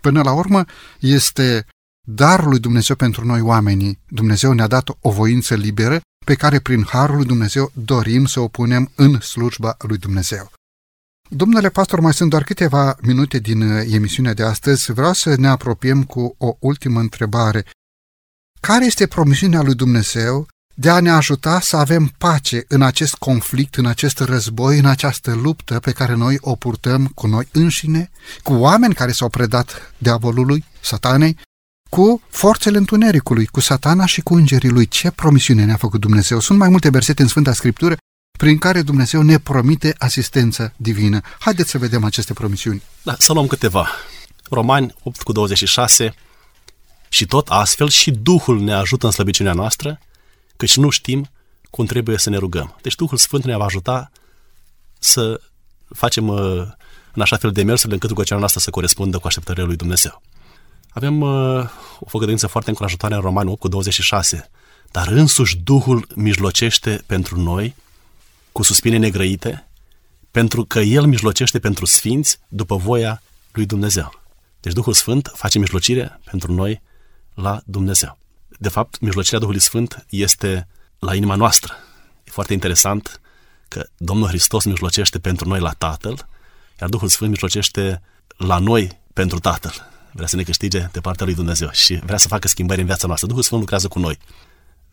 [0.00, 0.64] Până la urmă,
[1.00, 1.66] este
[2.04, 3.98] darul lui Dumnezeu pentru noi oamenii.
[4.08, 8.48] Dumnezeu ne-a dat o voință liberă pe care prin harul lui Dumnezeu dorim să o
[8.48, 10.52] punem în slujba lui Dumnezeu.
[11.30, 14.92] Domnule pastor, mai sunt doar câteva minute din uh, emisiunea de astăzi.
[14.92, 17.64] Vreau să ne apropiem cu o ultimă întrebare.
[18.60, 23.74] Care este promisiunea lui Dumnezeu de a ne ajuta să avem pace în acest conflict,
[23.74, 28.10] în acest război, în această luptă pe care noi o purtăm cu noi înșine,
[28.42, 31.38] cu oameni care s-au predat diavolului, satanei,
[31.94, 34.88] cu forțele întunericului, cu satana și cu îngerii lui.
[34.88, 36.40] Ce promisiune ne-a făcut Dumnezeu?
[36.40, 37.96] Sunt mai multe versete în Sfânta Scriptură
[38.38, 41.20] prin care Dumnezeu ne promite asistență divină.
[41.38, 42.82] Haideți să vedem aceste promisiuni.
[43.02, 43.88] Da, să luăm câteva.
[44.50, 46.14] Romani 8 cu 26
[47.08, 50.00] și tot astfel și Duhul ne ajută în slăbiciunea noastră,
[50.56, 51.28] căci nu știm
[51.70, 52.76] cum trebuie să ne rugăm.
[52.82, 54.10] Deci Duhul Sfânt ne va ajuta
[54.98, 55.40] să
[55.88, 56.62] facem uh,
[57.12, 60.22] în așa fel de mersurile încât rugăciunea noastră să corespundă cu așteptările lui Dumnezeu.
[60.94, 61.64] Avem uh,
[61.98, 64.50] o făgăduință foarte încurajatoare în Romani 8 cu 26.
[64.90, 67.74] Dar însuși Duhul mijlocește pentru noi
[68.52, 69.68] cu suspine negrăite,
[70.30, 73.22] pentru că El mijlocește pentru sfinți după voia
[73.52, 74.20] lui Dumnezeu.
[74.60, 76.82] Deci Duhul Sfânt face mijlocire pentru noi
[77.34, 78.18] la Dumnezeu.
[78.58, 80.68] De fapt, mijlocirea Duhului Sfânt este
[80.98, 81.74] la inima noastră.
[82.24, 83.20] E foarte interesant
[83.68, 86.28] că Domnul Hristos mijlocește pentru noi la Tatăl,
[86.80, 88.02] iar Duhul Sfânt mijlocește
[88.36, 89.92] la noi pentru Tatăl.
[90.14, 93.06] Vrea să ne câștige de partea lui Dumnezeu și vrea să facă schimbări în viața
[93.06, 93.28] noastră.
[93.28, 94.18] Duhul Sfânt lucrează cu noi.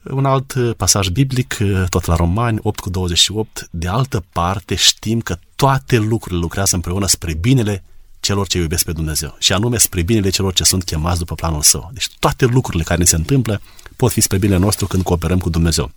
[0.03, 4.75] Un alt uh, pasaj biblic, uh, tot la Romani, 8 cu 28, de altă parte
[4.75, 7.83] știm că toate lucrurile lucrează împreună spre binele
[8.19, 11.61] celor ce iubesc pe Dumnezeu și anume spre binele celor ce sunt chemați după planul
[11.61, 11.89] său.
[11.93, 13.61] Deci toate lucrurile care ne se întâmplă
[13.95, 15.91] pot fi spre binele nostru când cooperăm cu Dumnezeu.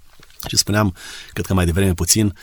[0.46, 0.94] Și spuneam,
[1.32, 2.34] cred că mai devreme puțin,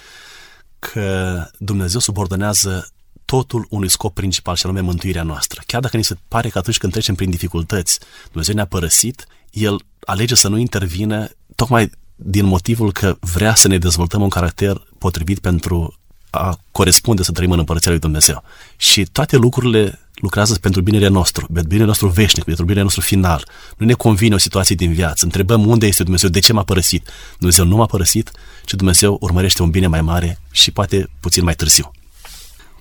[0.79, 2.91] că Dumnezeu subordonează
[3.31, 5.61] totul unui scop principal și anume mântuirea noastră.
[5.65, 9.81] Chiar dacă ni se pare că atunci când trecem prin dificultăți, Dumnezeu ne-a părăsit, El
[10.05, 15.39] alege să nu intervină tocmai din motivul că vrea să ne dezvoltăm un caracter potrivit
[15.39, 15.95] pentru
[16.29, 18.43] a corespunde să trăim în Împărăția lui Dumnezeu.
[18.77, 23.47] Și toate lucrurile lucrează pentru binele nostru, pentru binele nostru veșnic, pentru binele nostru final.
[23.77, 25.25] Nu ne convine o situație din viață.
[25.25, 27.09] Întrebăm unde este Dumnezeu, de ce m-a părăsit.
[27.37, 28.31] Dumnezeu nu m-a părăsit,
[28.65, 31.91] ci Dumnezeu urmărește un bine mai mare și poate puțin mai târziu.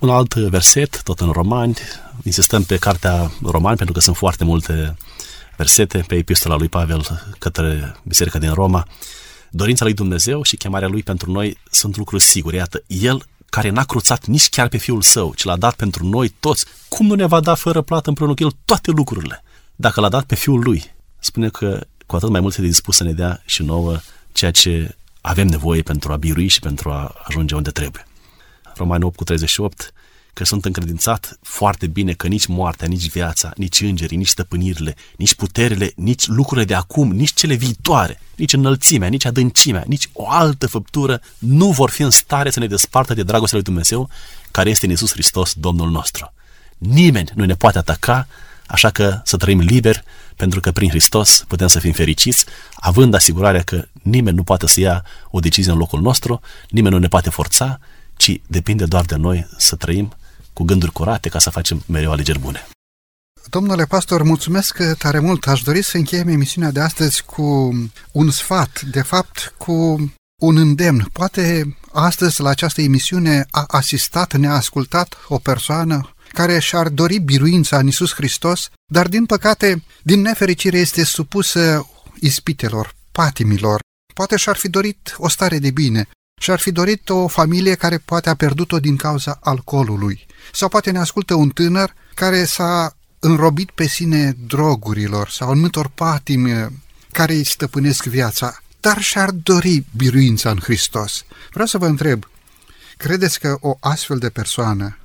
[0.01, 1.77] Un alt verset, tot în Romani,
[2.23, 4.97] insistăm pe cartea Romani pentru că sunt foarte multe
[5.57, 8.87] versete pe epistola lui Pavel către Biserica din Roma.
[9.49, 12.55] Dorința lui Dumnezeu și chemarea lui pentru noi sunt lucruri sigure.
[12.55, 16.29] Iată, El care n-a cruțat nici chiar pe Fiul Său, ci l-a dat pentru noi
[16.39, 19.43] toți, cum nu ne va da fără plată împreună cu El toate lucrurile?
[19.75, 20.83] Dacă l-a dat pe Fiul Lui,
[21.19, 23.97] spune că cu atât mai mult este dispus să ne dea și nouă
[24.31, 28.05] ceea ce avem nevoie pentru a birui și pentru a ajunge unde trebuie.
[28.75, 29.93] Romani 8 cu 38
[30.33, 35.33] că sunt încredințat foarte bine că nici moartea, nici viața, nici îngerii, nici stăpânirile, nici
[35.33, 40.67] puterile, nici lucrurile de acum, nici cele viitoare, nici înălțimea, nici adâncimea, nici o altă
[40.67, 44.09] făptură nu vor fi în stare să ne despartă de dragostea lui Dumnezeu
[44.51, 46.33] care este în Iisus Hristos, Domnul nostru.
[46.77, 48.27] Nimeni nu ne poate ataca,
[48.67, 50.03] așa că să trăim liber,
[50.35, 52.45] pentru că prin Hristos putem să fim fericiți,
[52.75, 56.99] având asigurarea că nimeni nu poate să ia o decizie în locul nostru, nimeni nu
[56.99, 57.79] ne poate forța,
[58.21, 60.13] ci depinde doar de noi să trăim
[60.53, 62.67] cu gânduri curate ca să facem mereu alegeri bune.
[63.49, 65.47] Domnule pastor, mulțumesc tare mult.
[65.47, 67.43] Aș dori să încheiem emisiunea de astăzi cu
[68.11, 69.73] un sfat, de fapt cu
[70.41, 71.09] un îndemn.
[71.13, 77.77] Poate astăzi la această emisiune a asistat, ne-a ascultat o persoană care și-ar dori biruința
[77.77, 81.87] în Iisus Hristos, dar din păcate, din nefericire este supusă
[82.19, 83.79] ispitelor, patimilor.
[84.13, 86.07] Poate și-ar fi dorit o stare de bine,
[86.41, 90.25] și-ar fi dorit o familie care poate a pierdut-o din cauza alcoolului.
[90.53, 96.81] Sau poate ne ascultă un tânăr care s-a înrobit pe sine drogurilor sau anumitor patimi
[97.11, 101.25] care îi stăpânesc viața, dar și-ar dori biruința în Hristos.
[101.51, 102.29] Vreau să vă întreb,
[102.97, 104.97] credeți că o astfel de persoană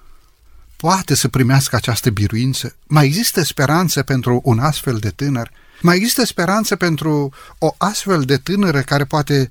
[0.77, 2.77] poate să primească această biruință?
[2.87, 5.51] Mai există speranță pentru un astfel de tânăr?
[5.81, 9.51] Mai există speranță pentru o astfel de tânără care poate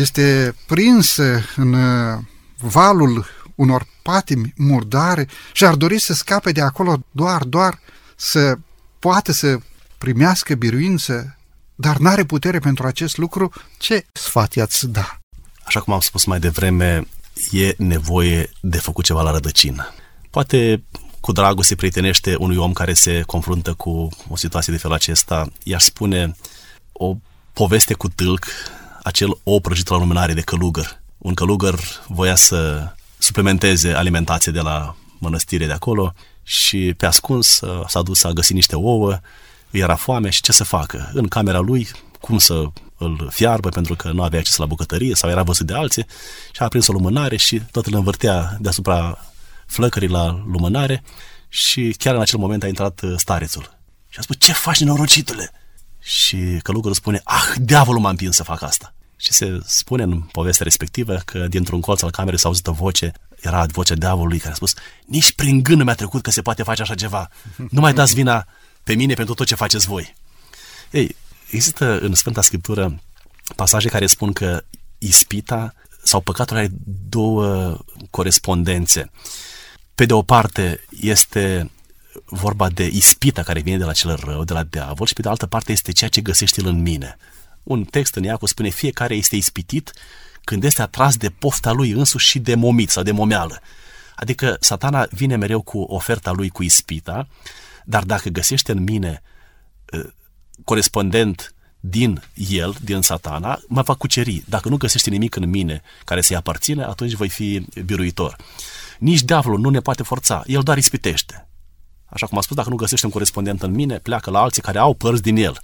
[0.00, 2.18] este prinsă în uh,
[2.58, 7.80] valul unor patimi murdare și ar dori să scape de acolo doar, doar
[8.16, 8.58] să
[8.98, 9.58] poată să
[9.98, 11.38] primească biruință,
[11.74, 15.18] dar n-are putere pentru acest lucru, ce sfat i-ați da?
[15.64, 17.06] Așa cum am spus mai devreme,
[17.50, 19.94] e nevoie de făcut ceva la rădăcină.
[20.30, 20.84] Poate
[21.20, 25.46] cu dragul se prietenește unui om care se confruntă cu o situație de felul acesta,
[25.62, 26.36] i-aș spune
[26.92, 27.16] o
[27.52, 28.46] poveste cu tâlc,
[29.06, 31.02] acel ou prăjit la lumânare de călugăr.
[31.18, 31.78] Un călugăr
[32.08, 32.88] voia să
[33.18, 38.52] suplimenteze alimentație de la mănăstire de acolo și pe ascuns uh, s-a dus să găsi
[38.52, 39.18] niște ouă,
[39.70, 41.10] îi era foame și ce să facă?
[41.14, 41.88] În camera lui,
[42.20, 42.64] cum să
[42.98, 46.06] îl fiarbă pentru că nu avea acces la bucătărie sau era văzut de alții
[46.52, 49.18] și a aprins o lumânare și tot îl învârtea deasupra
[49.66, 51.02] flăcării la lumânare
[51.48, 53.78] și chiar în acel moment a intrat uh, starețul.
[54.08, 55.50] Și a spus, ce faci, nenorocitule?
[56.00, 58.95] Și călugărul spune, ah, diavolul m-a împins să fac asta.
[59.16, 63.12] Și se spune în povestea respectivă că dintr-un colț al camerei s-a auzit o voce,
[63.40, 64.74] era vocea diavolului care a spus,
[65.06, 67.30] nici prin gând nu mi-a trecut că se poate face așa ceva.
[67.70, 68.46] Nu mai dați vina
[68.84, 70.14] pe mine pentru tot ce faceți voi.
[70.90, 71.16] Ei,
[71.50, 73.00] există în Sfânta Scriptură
[73.56, 74.64] pasaje care spun că
[74.98, 76.68] ispita sau păcatul are
[77.08, 77.78] două
[78.10, 79.10] corespondențe.
[79.94, 81.70] Pe de o parte este
[82.24, 85.28] vorba de ispita care vine de la cel rău, de la diavol și pe de
[85.28, 87.16] altă parte este ceea ce găsește el în mine.
[87.66, 89.92] Un text în Iacu spune fiecare este ispitit
[90.44, 93.60] când este atras de pofta lui însuși și de momit sau de momeală.
[94.16, 97.28] Adică satana vine mereu cu oferta lui cu ispita,
[97.84, 99.22] dar dacă găsește în mine
[99.92, 100.04] uh,
[100.64, 104.44] corespondent din el, din satana, mă va cuceri.
[104.48, 108.36] Dacă nu găsește nimic în mine care să-i aparține, atunci voi fi biruitor.
[108.98, 111.48] Nici diavolul nu ne poate forța, el doar ispitește.
[112.06, 114.78] Așa cum am spus, dacă nu găsește un corespondent în mine, pleacă la alții care
[114.78, 115.60] au părți din el.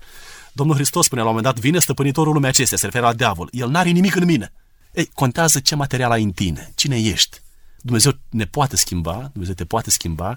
[0.52, 3.48] Domnul Hristos spune la un moment dat, vine stăpânitorul lumea acestea, se referă la diavol.
[3.52, 4.52] El n-are nimic în mine.
[4.92, 7.40] Ei, contează ce material ai în tine, cine ești.
[7.80, 10.36] Dumnezeu ne poate schimba, Dumnezeu te poate schimba.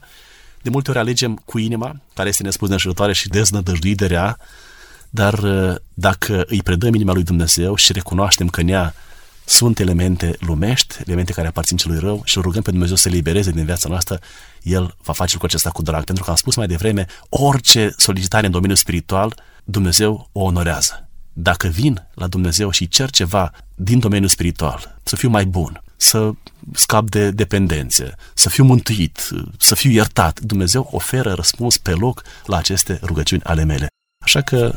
[0.61, 4.37] De multe ori alegem cu inima, care este nespus de și deznădăjduit de rea,
[5.09, 8.93] dar uh, dacă îi predăm inima lui Dumnezeu și recunoaștem că nea
[9.45, 13.51] sunt elemente lumești, elemente care aparțin celui rău și îl rugăm pe Dumnezeu să libereze
[13.51, 14.19] din viața noastră,
[14.61, 16.03] El va face lucrul acesta cu drag.
[16.03, 19.35] Pentru că am spus mai devreme, orice solicitare în domeniul spiritual,
[19.65, 21.09] Dumnezeu o onorează.
[21.33, 26.31] Dacă vin la Dumnezeu și cer ceva din domeniul spiritual, să fiu mai bun, să
[26.73, 32.57] scap de dependențe, să fiu mântuit, să fiu iertat, Dumnezeu oferă răspuns pe loc la
[32.57, 33.87] aceste rugăciuni ale mele.
[34.23, 34.75] Așa că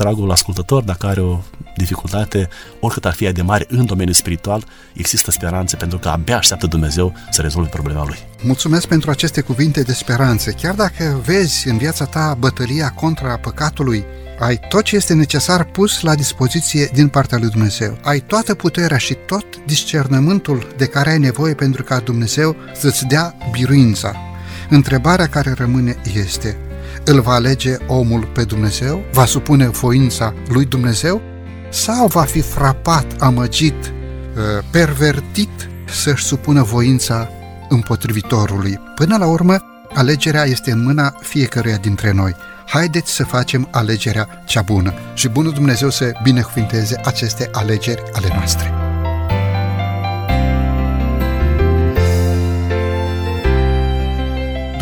[0.00, 1.38] dragul ascultător, dacă are o
[1.76, 2.48] dificultate,
[2.80, 7.12] oricât ar fi de mare în domeniul spiritual, există speranțe pentru că abia așteaptă Dumnezeu
[7.30, 8.18] să rezolve problema lui.
[8.42, 10.50] Mulțumesc pentru aceste cuvinte de speranță.
[10.50, 14.04] Chiar dacă vezi în viața ta bătălia contra păcatului,
[14.38, 17.98] ai tot ce este necesar pus la dispoziție din partea lui Dumnezeu.
[18.02, 23.34] Ai toată puterea și tot discernământul de care ai nevoie pentru ca Dumnezeu să-ți dea
[23.52, 24.16] biruința.
[24.68, 26.56] Întrebarea care rămâne este,
[27.10, 29.04] îl va alege omul pe Dumnezeu?
[29.12, 31.22] Va supune voința lui Dumnezeu?
[31.68, 37.28] Sau va fi frapat, amăgit, uh, pervertit să-și supună voința
[37.68, 38.80] împotrivitorului?
[38.94, 39.56] Până la urmă,
[39.94, 42.34] alegerea este în mâna fiecăruia dintre noi.
[42.66, 48.79] Haideți să facem alegerea cea bună și bunul Dumnezeu să binecuvinteze aceste alegeri ale noastre.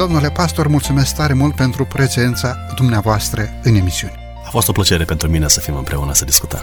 [0.09, 4.14] Domnule pastor, mulțumesc tare mult pentru prezența dumneavoastră în emisiune.
[4.46, 6.61] A fost o plăcere pentru mine să fim împreună să discutăm.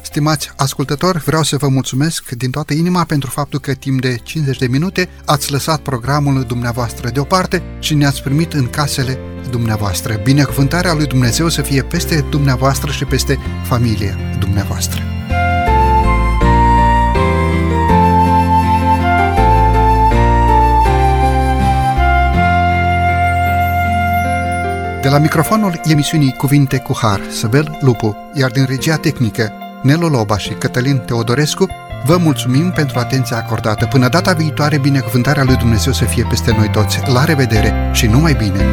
[0.00, 4.58] Stimați ascultători, vreau să vă mulțumesc din toată inima pentru faptul că timp de 50
[4.58, 9.18] de minute ați lăsat programul dumneavoastră deoparte și ne-ați primit în casele
[9.50, 10.20] dumneavoastră.
[10.22, 15.02] Binecuvântarea lui Dumnezeu să fie peste dumneavoastră și peste familia dumneavoastră.
[25.08, 29.52] De la microfonul emisiunii Cuvinte cu Har, Săbel Lupu, iar din regia tehnică,
[29.82, 31.66] Nelu Loba și Cătălin Teodorescu,
[32.04, 33.86] vă mulțumim pentru atenția acordată.
[33.86, 37.00] Până data viitoare, binecuvântarea lui Dumnezeu să fie peste noi toți.
[37.12, 38.64] La revedere și numai bine!